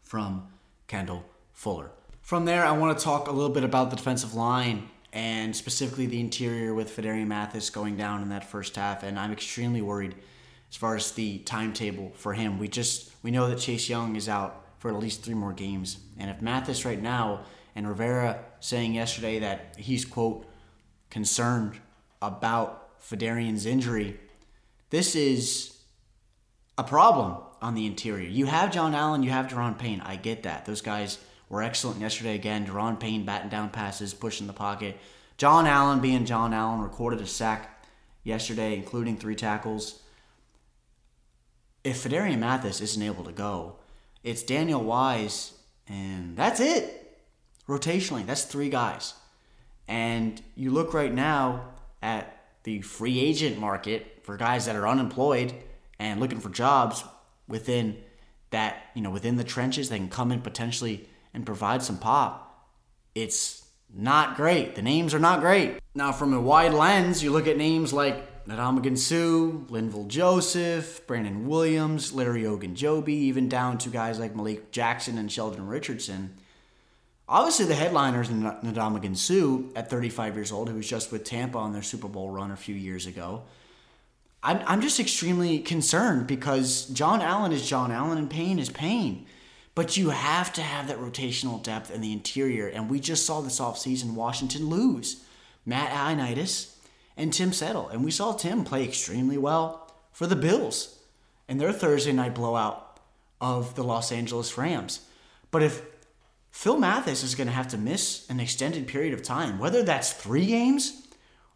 from 0.00 0.46
Kendall 0.86 1.24
Fuller. 1.52 1.90
From 2.20 2.44
there, 2.44 2.64
I 2.64 2.70
want 2.70 2.96
to 2.96 3.04
talk 3.04 3.26
a 3.26 3.32
little 3.32 3.50
bit 3.52 3.64
about 3.64 3.90
the 3.90 3.96
defensive 3.96 4.32
line 4.32 4.88
and 5.12 5.56
specifically 5.56 6.06
the 6.06 6.20
interior 6.20 6.72
with 6.72 6.96
Phidarian 6.96 7.26
Mathis 7.26 7.68
going 7.68 7.96
down 7.96 8.22
in 8.22 8.28
that 8.28 8.48
first 8.48 8.76
half. 8.76 9.02
And 9.02 9.18
I'm 9.18 9.32
extremely 9.32 9.82
worried 9.82 10.14
as 10.70 10.76
far 10.76 10.94
as 10.94 11.10
the 11.10 11.38
timetable 11.38 12.12
for 12.14 12.32
him. 12.32 12.60
We 12.60 12.68
just 12.68 13.10
we 13.24 13.32
know 13.32 13.48
that 13.48 13.58
Chase 13.58 13.88
Young 13.88 14.14
is 14.14 14.28
out 14.28 14.64
for 14.78 14.88
at 14.88 15.00
least 15.00 15.24
three 15.24 15.34
more 15.34 15.52
games, 15.52 15.98
and 16.18 16.30
if 16.30 16.40
Mathis 16.40 16.84
right 16.84 17.00
now 17.00 17.40
and 17.74 17.88
Rivera 17.88 18.38
saying 18.60 18.94
yesterday 18.94 19.40
that 19.40 19.74
he's 19.78 20.04
quote 20.04 20.46
concerned 21.10 21.80
about 22.20 23.00
Phidarian's 23.00 23.66
injury, 23.66 24.18
this 24.92 25.16
is 25.16 25.74
a 26.76 26.84
problem 26.84 27.38
on 27.62 27.74
the 27.74 27.86
interior. 27.86 28.28
You 28.28 28.44
have 28.44 28.70
John 28.70 28.94
Allen, 28.94 29.22
you 29.22 29.30
have 29.30 29.46
Daron 29.46 29.78
Payne. 29.78 30.02
I 30.02 30.16
get 30.16 30.42
that. 30.42 30.66
Those 30.66 30.82
guys 30.82 31.16
were 31.48 31.62
excellent 31.62 31.98
yesterday 31.98 32.34
again. 32.34 32.66
Daron 32.66 33.00
Payne 33.00 33.24
batting 33.24 33.48
down 33.48 33.70
passes, 33.70 34.12
pushing 34.12 34.46
the 34.46 34.52
pocket. 34.52 34.98
John 35.38 35.66
Allen 35.66 36.00
being 36.00 36.26
John 36.26 36.52
Allen 36.52 36.82
recorded 36.82 37.22
a 37.22 37.26
sack 37.26 37.86
yesterday, 38.22 38.74
including 38.74 39.16
three 39.16 39.34
tackles. 39.34 40.02
If 41.82 42.04
Phidarian 42.04 42.38
Mathis 42.38 42.82
isn't 42.82 43.02
able 43.02 43.24
to 43.24 43.32
go, 43.32 43.76
it's 44.22 44.42
Daniel 44.42 44.84
Wise, 44.84 45.54
and 45.88 46.36
that's 46.36 46.60
it. 46.60 47.18
Rotationally, 47.66 48.26
that's 48.26 48.44
three 48.44 48.68
guys. 48.68 49.14
And 49.88 50.42
you 50.54 50.70
look 50.70 50.92
right 50.92 51.14
now 51.14 51.70
at 52.02 52.41
the 52.64 52.80
free 52.82 53.18
agent 53.20 53.58
market 53.58 54.20
for 54.22 54.36
guys 54.36 54.66
that 54.66 54.76
are 54.76 54.86
unemployed 54.86 55.52
and 55.98 56.20
looking 56.20 56.40
for 56.40 56.50
jobs 56.50 57.04
within 57.48 57.96
that, 58.50 58.86
you 58.94 59.02
know, 59.02 59.10
within 59.10 59.36
the 59.36 59.44
trenches, 59.44 59.88
they 59.88 59.98
can 59.98 60.08
come 60.08 60.30
in 60.30 60.40
potentially 60.40 61.08
and 61.34 61.46
provide 61.46 61.82
some 61.82 61.98
pop. 61.98 62.68
It's 63.14 63.66
not 63.92 64.36
great. 64.36 64.74
The 64.74 64.82
names 64.82 65.14
are 65.14 65.18
not 65.18 65.40
great. 65.40 65.78
Now, 65.94 66.12
from 66.12 66.32
a 66.32 66.40
wide 66.40 66.72
lens, 66.72 67.22
you 67.22 67.30
look 67.30 67.46
at 67.46 67.56
names 67.56 67.92
like 67.92 68.46
Ndamukong 68.46 68.98
Suh, 68.98 69.72
Linval 69.72 70.08
Joseph, 70.08 71.06
Brandon 71.06 71.46
Williams, 71.46 72.12
Larry 72.12 72.42
Ogunjobi, 72.42 73.08
even 73.08 73.48
down 73.48 73.78
to 73.78 73.88
guys 73.88 74.18
like 74.18 74.34
Malik 74.34 74.72
Jackson 74.72 75.18
and 75.18 75.30
Sheldon 75.30 75.66
Richardson. 75.66 76.36
Obviously, 77.32 77.64
the 77.64 77.74
headliners 77.74 78.28
Ndamukong 78.28 79.16
Suh 79.16 79.62
at 79.74 79.88
35 79.88 80.34
years 80.36 80.52
old, 80.52 80.68
who 80.68 80.76
was 80.76 80.86
just 80.86 81.10
with 81.10 81.24
Tampa 81.24 81.56
on 81.56 81.72
their 81.72 81.80
Super 81.80 82.06
Bowl 82.06 82.28
run 82.28 82.50
a 82.50 82.56
few 82.56 82.74
years 82.74 83.06
ago. 83.06 83.44
I'm, 84.42 84.60
I'm 84.66 84.82
just 84.82 85.00
extremely 85.00 85.60
concerned 85.60 86.26
because 86.26 86.84
John 86.88 87.22
Allen 87.22 87.52
is 87.52 87.66
John 87.66 87.90
Allen 87.90 88.18
and 88.18 88.28
Payne 88.28 88.58
is 88.58 88.68
Payne. 88.68 89.24
But 89.74 89.96
you 89.96 90.10
have 90.10 90.52
to 90.52 90.60
have 90.60 90.88
that 90.88 90.98
rotational 90.98 91.62
depth 91.62 91.90
in 91.90 92.02
the 92.02 92.12
interior. 92.12 92.66
And 92.66 92.90
we 92.90 93.00
just 93.00 93.24
saw 93.24 93.40
this 93.40 93.60
offseason 93.60 94.12
Washington 94.12 94.68
lose 94.68 95.24
Matt 95.64 95.90
Ioannidis 95.90 96.74
and 97.16 97.32
Tim 97.32 97.54
Settle. 97.54 97.88
And 97.88 98.04
we 98.04 98.10
saw 98.10 98.34
Tim 98.34 98.62
play 98.62 98.84
extremely 98.84 99.38
well 99.38 99.90
for 100.12 100.26
the 100.26 100.36
Bills 100.36 100.98
in 101.48 101.56
their 101.56 101.72
Thursday 101.72 102.12
night 102.12 102.34
blowout 102.34 103.00
of 103.40 103.74
the 103.74 103.84
Los 103.84 104.12
Angeles 104.12 104.58
Rams. 104.58 105.00
But 105.50 105.62
if 105.62 105.82
Phil 106.52 106.78
Mathis 106.78 107.24
is 107.24 107.34
going 107.34 107.46
to 107.48 107.52
have 107.52 107.68
to 107.68 107.78
miss 107.78 108.28
an 108.28 108.38
extended 108.38 108.86
period 108.86 109.14
of 109.14 109.22
time, 109.22 109.58
whether 109.58 109.82
that's 109.82 110.12
three 110.12 110.46
games 110.46 111.08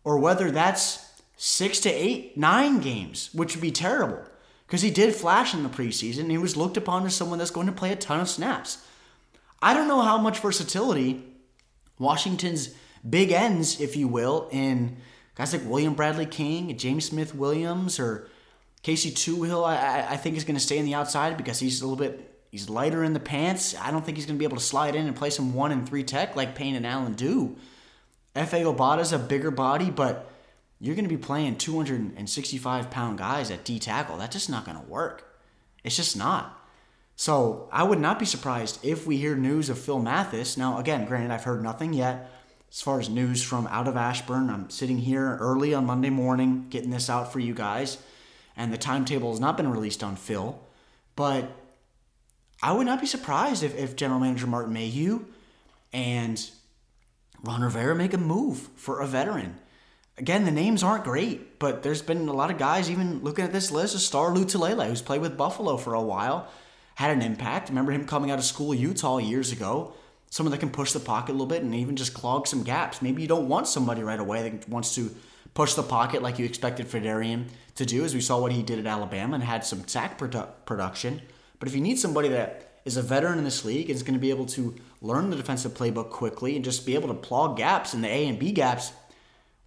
or 0.02 0.18
whether 0.18 0.50
that's 0.50 1.06
six 1.36 1.78
to 1.80 1.90
eight, 1.90 2.36
nine 2.36 2.80
games, 2.80 3.28
which 3.34 3.54
would 3.54 3.62
be 3.62 3.70
terrible 3.70 4.24
because 4.66 4.80
he 4.82 4.90
did 4.90 5.14
flash 5.14 5.54
in 5.54 5.62
the 5.62 5.68
preseason. 5.68 6.30
he 6.30 6.38
was 6.38 6.56
looked 6.56 6.78
upon 6.78 7.04
as 7.04 7.14
someone 7.14 7.38
that's 7.38 7.50
going 7.50 7.66
to 7.66 7.72
play 7.72 7.92
a 7.92 7.96
ton 7.96 8.20
of 8.20 8.28
snaps. 8.28 8.84
I 9.60 9.74
don't 9.74 9.86
know 9.86 10.00
how 10.00 10.18
much 10.18 10.40
versatility 10.40 11.22
Washington's 11.98 12.74
big 13.08 13.30
ends, 13.32 13.80
if 13.80 13.96
you 13.96 14.08
will, 14.08 14.48
in 14.50 14.96
guys 15.34 15.52
like 15.52 15.64
William 15.66 15.94
Bradley 15.94 16.26
King, 16.26 16.76
James 16.76 17.04
Smith 17.04 17.34
Williams, 17.34 18.00
or 18.00 18.28
Casey 18.82 19.10
Toohill, 19.10 19.64
I, 19.64 20.14
I 20.14 20.16
think 20.16 20.36
is 20.36 20.44
going 20.44 20.56
to 20.56 20.60
stay 20.60 20.78
on 20.78 20.86
the 20.86 20.94
outside 20.94 21.36
because 21.36 21.60
he's 21.60 21.82
a 21.82 21.86
little 21.86 22.02
bit 22.02 22.35
he's 22.56 22.70
lighter 22.70 23.04
in 23.04 23.12
the 23.12 23.20
pants. 23.20 23.74
I 23.78 23.90
don't 23.90 24.02
think 24.02 24.16
he's 24.16 24.24
going 24.24 24.36
to 24.36 24.38
be 24.38 24.46
able 24.46 24.56
to 24.56 24.62
slide 24.62 24.94
in 24.94 25.06
and 25.06 25.14
play 25.14 25.28
some 25.28 25.52
one 25.52 25.72
and 25.72 25.86
three 25.86 26.02
tech 26.02 26.36
like 26.36 26.54
Payne 26.54 26.74
and 26.74 26.86
Allen 26.86 27.12
do. 27.12 27.56
Efe 28.34 28.64
Obada's 28.64 29.12
a 29.12 29.18
bigger 29.18 29.50
body, 29.50 29.90
but 29.90 30.30
you're 30.80 30.94
going 30.94 31.04
to 31.08 31.14
be 31.14 31.20
playing 31.20 31.56
265 31.56 32.90
pound 32.90 33.18
guys 33.18 33.50
at 33.50 33.64
D 33.64 33.78
tackle. 33.78 34.16
That's 34.16 34.32
just 34.32 34.48
not 34.48 34.64
going 34.64 34.78
to 34.78 34.84
work. 34.84 35.38
It's 35.84 35.96
just 35.96 36.16
not. 36.16 36.58
So 37.14 37.68
I 37.70 37.82
would 37.82 38.00
not 38.00 38.18
be 38.18 38.24
surprised 38.24 38.82
if 38.82 39.06
we 39.06 39.18
hear 39.18 39.36
news 39.36 39.68
of 39.68 39.78
Phil 39.78 39.98
Mathis. 39.98 40.56
Now, 40.56 40.78
again, 40.78 41.04
granted, 41.04 41.30
I've 41.30 41.44
heard 41.44 41.62
nothing 41.62 41.92
yet 41.92 42.30
as 42.70 42.80
far 42.80 42.98
as 42.98 43.10
news 43.10 43.42
from 43.42 43.66
out 43.66 43.86
of 43.86 43.98
Ashburn. 43.98 44.48
I'm 44.48 44.70
sitting 44.70 44.98
here 44.98 45.36
early 45.40 45.74
on 45.74 45.84
Monday 45.84 46.10
morning 46.10 46.68
getting 46.70 46.90
this 46.90 47.10
out 47.10 47.34
for 47.34 47.38
you 47.38 47.52
guys, 47.52 47.98
and 48.56 48.72
the 48.72 48.78
timetable 48.78 49.30
has 49.30 49.40
not 49.40 49.58
been 49.58 49.70
released 49.70 50.02
on 50.02 50.16
Phil. 50.16 50.58
But 51.16 51.50
I 52.62 52.72
would 52.72 52.86
not 52.86 53.00
be 53.00 53.06
surprised 53.06 53.62
if, 53.62 53.76
if 53.76 53.96
General 53.96 54.20
Manager 54.20 54.46
Martin 54.46 54.72
Mayhew 54.72 55.24
and 55.92 56.50
Ron 57.42 57.62
Rivera 57.62 57.94
make 57.94 58.14
a 58.14 58.18
move 58.18 58.68
for 58.76 59.00
a 59.00 59.06
veteran 59.06 59.58
again, 60.18 60.44
the 60.44 60.50
names 60.50 60.82
aren't 60.82 61.04
great, 61.04 61.58
but 61.58 61.82
there's 61.82 62.02
been 62.02 62.28
a 62.28 62.32
lot 62.32 62.50
of 62.50 62.58
guys, 62.58 62.90
even 62.90 63.22
looking 63.22 63.44
at 63.44 63.52
this 63.52 63.70
list, 63.70 63.94
a 63.94 63.98
Star 63.98 64.30
Lotulelei, 64.30 64.88
who's 64.88 65.02
played 65.02 65.20
with 65.20 65.36
Buffalo 65.36 65.76
for 65.76 65.94
a 65.94 66.02
while, 66.02 66.48
had 66.94 67.10
an 67.10 67.22
impact. 67.22 67.68
Remember 67.68 67.92
him 67.92 68.06
coming 68.06 68.30
out 68.30 68.38
of 68.38 68.44
school, 68.44 68.74
Utah, 68.74 69.18
years 69.18 69.52
ago. 69.52 69.92
Someone 70.30 70.50
that 70.50 70.58
can 70.58 70.70
push 70.70 70.92
the 70.92 71.00
pocket 71.00 71.32
a 71.32 71.34
little 71.34 71.46
bit 71.46 71.62
and 71.62 71.74
even 71.74 71.96
just 71.96 72.14
clog 72.14 72.46
some 72.46 72.62
gaps. 72.62 73.00
Maybe 73.00 73.22
you 73.22 73.28
don't 73.28 73.48
want 73.48 73.68
somebody 73.68 74.02
right 74.02 74.18
away 74.18 74.48
that 74.48 74.68
wants 74.68 74.94
to 74.96 75.14
push 75.54 75.74
the 75.74 75.82
pocket 75.82 76.22
like 76.22 76.38
you 76.38 76.44
expected 76.44 76.88
Phidarian 76.88 77.46
to 77.76 77.86
do, 77.86 78.04
as 78.04 78.14
we 78.14 78.20
saw 78.20 78.40
what 78.40 78.52
he 78.52 78.62
did 78.62 78.78
at 78.78 78.86
Alabama 78.86 79.34
and 79.34 79.44
had 79.44 79.64
some 79.64 79.86
sack 79.86 80.18
produ- 80.18 80.48
production. 80.64 81.22
But 81.58 81.68
if 81.68 81.74
you 81.74 81.80
need 81.80 81.98
somebody 81.98 82.28
that 82.28 82.80
is 82.84 82.96
a 82.96 83.02
veteran 83.02 83.38
in 83.38 83.44
this 83.44 83.64
league 83.64 83.88
and 83.88 83.96
is 83.96 84.02
going 84.02 84.14
to 84.14 84.20
be 84.20 84.30
able 84.30 84.46
to 84.46 84.74
learn 85.00 85.30
the 85.30 85.36
defensive 85.36 85.72
playbook 85.74 86.10
quickly 86.10 86.56
and 86.56 86.64
just 86.64 86.86
be 86.86 86.94
able 86.94 87.08
to 87.08 87.14
plug 87.14 87.56
gaps 87.56 87.94
in 87.94 88.02
the 88.02 88.08
A 88.08 88.28
and 88.28 88.38
B 88.38 88.52
gaps– 88.52 88.92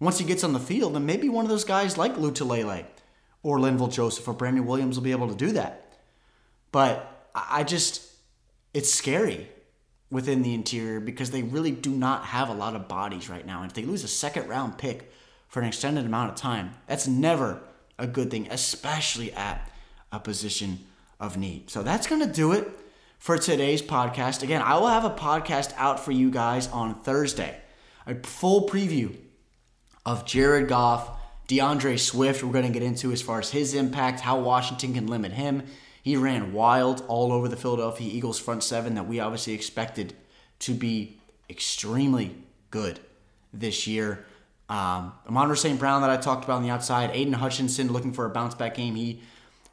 once 0.00 0.18
he 0.18 0.24
gets 0.24 0.42
on 0.42 0.54
the 0.54 0.58
field, 0.58 0.94
then 0.94 1.04
maybe 1.04 1.28
one 1.28 1.44
of 1.44 1.50
those 1.50 1.64
guys 1.64 1.98
like 1.98 2.14
Lotulelei 2.16 2.86
or 3.42 3.58
Linval 3.58 3.92
Joseph 3.92 4.26
or 4.26 4.32
Brandon 4.32 4.64
Williams 4.64 4.96
will 4.96 5.04
be 5.04 5.10
able 5.10 5.28
to 5.28 5.34
do 5.34 5.52
that. 5.52 5.98
But 6.72 7.28
I 7.34 7.64
just, 7.64 8.10
it's 8.72 8.92
scary. 8.92 9.48
within 10.10 10.42
the 10.42 10.54
interior 10.54 11.00
because 11.00 11.30
they 11.30 11.42
really 11.42 11.70
do 11.70 11.90
not 11.90 12.24
have 12.24 12.48
a 12.48 12.54
lot 12.54 12.74
of 12.74 12.88
bodies 12.88 13.28
right 13.28 13.46
now. 13.46 13.62
And 13.62 13.70
if 13.70 13.74
they 13.74 13.84
lose 13.84 14.02
a 14.04 14.08
second 14.08 14.48
round 14.48 14.76
pick 14.76 15.12
for 15.48 15.60
an 15.60 15.68
extended 15.68 16.04
amount 16.04 16.30
of 16.30 16.36
time, 16.36 16.72
that's 16.86 17.06
never 17.06 17.60
a 17.98 18.06
good 18.06 18.30
thing, 18.30 18.48
especially 18.50 19.32
at 19.32 19.70
a 20.10 20.18
position 20.18 20.80
of 21.20 21.36
need. 21.36 21.70
So 21.70 21.82
that's 21.82 22.06
going 22.06 22.26
to 22.26 22.32
do 22.32 22.52
it 22.52 22.66
for 23.18 23.38
today's 23.38 23.82
podcast. 23.82 24.42
Again, 24.42 24.62
I 24.62 24.78
will 24.78 24.88
have 24.88 25.04
a 25.04 25.10
podcast 25.10 25.72
out 25.76 26.00
for 26.00 26.10
you 26.10 26.30
guys 26.30 26.66
on 26.68 27.00
Thursday, 27.02 27.56
a 28.06 28.14
full 28.14 28.68
preview 28.68 29.14
of 30.06 30.24
Jared 30.24 30.68
Goff, 30.68 31.10
D'Andre 31.46 31.98
Swift. 31.98 32.42
We're 32.42 32.52
going 32.52 32.66
to 32.66 32.72
get 32.72 32.82
into 32.82 33.12
as 33.12 33.20
far 33.20 33.38
as 33.38 33.50
his 33.50 33.74
impact, 33.74 34.20
how 34.20 34.40
Washington 34.40 34.94
can 34.94 35.06
limit 35.06 35.32
him. 35.32 35.64
He 36.02 36.16
ran 36.16 36.54
wild 36.54 37.04
all 37.08 37.30
over 37.30 37.46
the 37.46 37.56
Philadelphia 37.56 38.10
Eagles 38.10 38.38
front 38.38 38.64
seven 38.64 38.94
that 38.94 39.06
we 39.06 39.20
obviously 39.20 39.52
expected 39.52 40.14
to 40.60 40.72
be 40.72 41.20
extremely 41.50 42.34
good 42.70 42.98
this 43.52 43.86
year. 43.86 44.24
Um, 44.70 45.12
Amon 45.28 45.54
St. 45.56 45.78
Brown 45.78 46.00
that 46.02 46.10
I 46.10 46.16
talked 46.16 46.44
about 46.44 46.56
on 46.56 46.62
the 46.62 46.70
outside, 46.70 47.10
Aidan 47.12 47.34
Hutchinson 47.34 47.92
looking 47.92 48.12
for 48.12 48.24
a 48.24 48.30
bounce 48.30 48.54
back 48.54 48.76
game. 48.76 48.94
He 48.94 49.20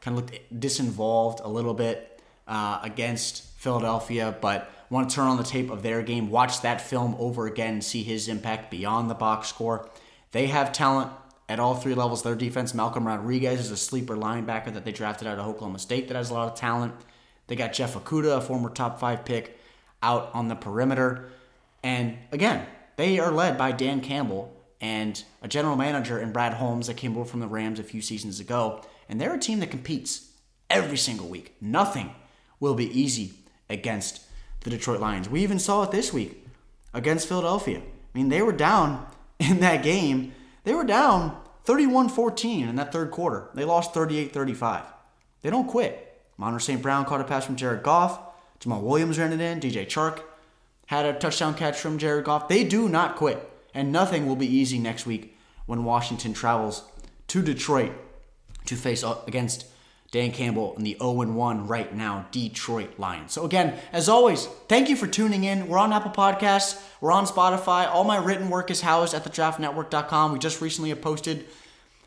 kind 0.07 0.17
of 0.17 0.23
looked 0.23 0.49
disinvolved 0.57 1.43
a 1.43 1.49
little 1.49 1.73
bit 1.73 2.21
uh, 2.47 2.79
against 2.81 3.43
Philadelphia, 3.57 4.33
but 4.39 4.71
want 4.89 5.09
to 5.09 5.15
turn 5.15 5.27
on 5.27 5.35
the 5.35 5.43
tape 5.43 5.69
of 5.69 5.83
their 5.83 6.01
game, 6.01 6.29
watch 6.29 6.61
that 6.61 6.79
film 6.79 7.13
over 7.19 7.45
again, 7.45 7.73
and 7.73 7.83
see 7.83 8.03
his 8.03 8.29
impact 8.29 8.71
beyond 8.71 9.09
the 9.09 9.15
box 9.15 9.49
score. 9.49 9.89
They 10.31 10.47
have 10.47 10.71
talent 10.71 11.11
at 11.49 11.59
all 11.59 11.75
three 11.75 11.93
levels. 11.93 12.23
Their 12.23 12.35
defense, 12.35 12.73
Malcolm 12.73 13.05
Rodriguez 13.05 13.59
is 13.59 13.71
a 13.71 13.75
sleeper 13.75 14.15
linebacker 14.15 14.73
that 14.73 14.85
they 14.85 14.93
drafted 14.93 15.27
out 15.27 15.39
of 15.39 15.47
Oklahoma 15.47 15.79
State 15.79 16.07
that 16.07 16.15
has 16.15 16.29
a 16.29 16.33
lot 16.33 16.47
of 16.47 16.57
talent. 16.57 16.93
They 17.47 17.57
got 17.57 17.73
Jeff 17.73 17.95
Okudah, 17.95 18.37
a 18.37 18.41
former 18.41 18.69
top 18.69 19.01
five 19.01 19.25
pick, 19.25 19.59
out 20.01 20.29
on 20.33 20.47
the 20.47 20.55
perimeter. 20.55 21.29
And 21.83 22.17
again, 22.31 22.65
they 22.95 23.19
are 23.19 23.31
led 23.31 23.57
by 23.57 23.73
Dan 23.73 23.99
Campbell 23.99 24.53
and 24.79 25.21
a 25.41 25.49
general 25.49 25.75
manager 25.75 26.17
in 26.17 26.31
Brad 26.31 26.53
Holmes 26.53 26.87
that 26.87 26.95
came 26.95 27.17
over 27.17 27.25
from 27.29 27.41
the 27.41 27.47
Rams 27.47 27.79
a 27.79 27.83
few 27.83 28.01
seasons 28.01 28.39
ago. 28.39 28.85
And 29.09 29.19
they're 29.19 29.33
a 29.33 29.39
team 29.39 29.59
that 29.59 29.71
competes 29.71 30.31
every 30.69 30.97
single 30.97 31.27
week. 31.27 31.55
Nothing 31.61 32.11
will 32.59 32.75
be 32.75 32.99
easy 32.99 33.33
against 33.69 34.21
the 34.61 34.69
Detroit 34.69 34.99
Lions. 34.99 35.29
We 35.29 35.43
even 35.43 35.59
saw 35.59 35.83
it 35.83 35.91
this 35.91 36.11
week 36.11 36.45
against 36.93 37.27
Philadelphia. 37.27 37.79
I 37.79 38.17
mean, 38.17 38.29
they 38.29 38.41
were 38.41 38.51
down 38.51 39.07
in 39.39 39.59
that 39.59 39.83
game. 39.83 40.33
They 40.63 40.73
were 40.73 40.83
down 40.83 41.39
31 41.65 42.09
14 42.09 42.67
in 42.67 42.75
that 42.75 42.91
third 42.91 43.11
quarter. 43.11 43.49
They 43.53 43.65
lost 43.65 43.93
38 43.93 44.33
35. 44.33 44.83
They 45.41 45.49
don't 45.49 45.67
quit. 45.67 46.03
Amon-Ra 46.39 46.59
St. 46.59 46.81
Brown 46.81 47.05
caught 47.05 47.21
a 47.21 47.23
pass 47.23 47.45
from 47.45 47.55
Jared 47.55 47.83
Goff. 47.83 48.19
Jamaal 48.59 48.81
Williams 48.81 49.17
ran 49.17 49.33
it 49.33 49.41
in. 49.41 49.59
DJ 49.59 49.85
Chark 49.85 50.21
had 50.87 51.05
a 51.05 51.13
touchdown 51.13 51.53
catch 51.53 51.77
from 51.77 51.97
Jared 51.97 52.25
Goff. 52.25 52.47
They 52.47 52.63
do 52.63 52.89
not 52.89 53.15
quit. 53.15 53.49
And 53.73 53.91
nothing 53.91 54.25
will 54.25 54.35
be 54.35 54.47
easy 54.47 54.79
next 54.79 55.05
week 55.05 55.37
when 55.65 55.83
Washington 55.83 56.33
travels 56.33 56.83
to 57.27 57.41
Detroit 57.41 57.91
to 58.67 58.75
face 58.75 59.03
against 59.25 59.65
Dan 60.11 60.31
Campbell 60.31 60.73
and 60.77 60.85
the 60.85 60.95
0 60.99 61.11
1 61.11 61.67
right 61.67 61.93
now 61.93 62.25
Detroit 62.31 62.97
Lions. 62.97 63.33
So, 63.33 63.43
again, 63.43 63.77
as 63.91 64.07
always, 64.07 64.45
thank 64.69 64.89
you 64.89 64.95
for 64.95 65.05
tuning 65.05 65.43
in. 65.43 65.67
We're 65.67 65.77
on 65.77 65.91
Apple 65.91 66.11
Podcasts, 66.11 66.81
we're 67.01 67.11
on 67.11 67.25
Spotify. 67.25 67.87
All 67.87 68.03
my 68.03 68.17
written 68.17 68.49
work 68.49 68.71
is 68.71 68.81
housed 68.81 69.13
at 69.13 69.23
thedraftnetwork.com. 69.23 70.31
We 70.31 70.39
just 70.39 70.61
recently 70.61 70.93
posted 70.95 71.45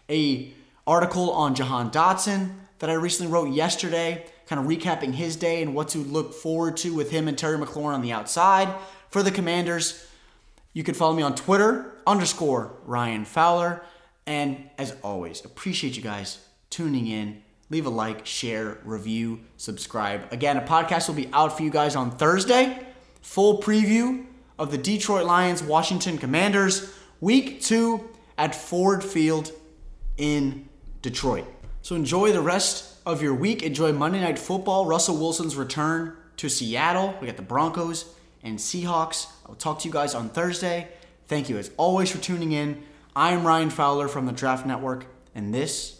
a 0.09 0.53
article 0.87 1.31
on 1.31 1.55
Jahan 1.55 1.91
Dotson 1.91 2.53
that 2.79 2.89
I 2.89 2.95
recently 2.95 3.31
wrote 3.31 3.53
yesterday, 3.53 4.25
kind 4.47 4.59
of 4.59 4.67
recapping 4.67 5.15
his 5.15 5.37
day 5.37 5.61
and 5.63 5.75
what 5.75 5.89
to 5.89 5.99
look 5.99 6.33
forward 6.33 6.79
to 6.79 6.95
with 6.95 7.11
him 7.11 7.29
and 7.29 7.37
Terry 7.37 7.59
McLaurin 7.59 7.95
on 7.95 8.03
the 8.03 8.13
outside 8.13 8.75
for 9.11 9.23
the 9.23 9.31
Commanders. 9.31 10.07
You 10.73 10.85
can 10.85 10.95
follow 10.95 11.15
me 11.15 11.23
on 11.23 11.35
Twitter, 11.35 11.93
underscore 12.07 12.73
Ryan 12.87 13.27
Fowler. 13.27 13.83
And 14.27 14.71
as 14.79 14.97
always, 15.03 15.45
appreciate 15.45 15.97
you 15.97 16.03
guys 16.03 16.39
tuning 16.71 17.07
in. 17.07 17.43
Leave 17.69 17.87
a 17.87 17.91
like, 17.91 18.27
share, 18.27 18.79
review, 18.85 19.41
subscribe. 19.57 20.33
Again, 20.33 20.57
a 20.57 20.63
podcast 20.63 21.09
will 21.09 21.15
be 21.15 21.29
out 21.33 21.57
for 21.57 21.63
you 21.63 21.71
guys 21.71 21.95
on 21.95 22.11
Thursday. 22.11 22.87
Full 23.23 23.61
preview 23.63 24.27
of 24.59 24.71
the 24.71 24.79
Detroit 24.79 25.25
Lions 25.25 25.63
Washington 25.63 26.19
Commanders, 26.19 26.93
week 27.21 27.61
two 27.61 28.09
at 28.37 28.55
Ford 28.55 29.05
Field 29.05 29.53
in 30.17 30.69
Detroit. 31.03 31.47
So 31.83 31.95
enjoy 31.95 32.33
the 32.33 32.41
rest 32.41 32.99
of 33.07 33.23
your 33.23 33.35
week. 33.35 33.63
Enjoy 33.63 33.93
Monday 33.93 34.21
Night 34.21 34.39
Football, 34.39 34.87
Russell 34.87 35.17
Wilson's 35.17 35.57
return 35.57 36.17
to 36.37 36.49
Seattle. 36.49 37.15
We 37.21 37.27
got 37.27 37.37
the 37.37 37.43
Broncos 37.43 38.15
and 38.43 38.59
Seahawks. 38.59 39.27
I'll 39.47 39.55
talk 39.55 39.79
to 39.81 39.89
you 39.89 39.93
guys 39.93 40.15
on 40.15 40.29
Thursday. 40.29 40.89
Thank 41.27 41.49
you 41.49 41.59
as 41.59 41.71
always 41.77 42.11
for 42.11 42.19
tuning 42.19 42.53
in. 42.53 42.83
I 43.15 43.33
am 43.33 43.47
Ryan 43.47 43.71
Fowler 43.71 44.09
from 44.09 44.27
the 44.27 44.33
Draft 44.33 44.67
Network, 44.67 45.07
and 45.35 45.55
this 45.55 46.00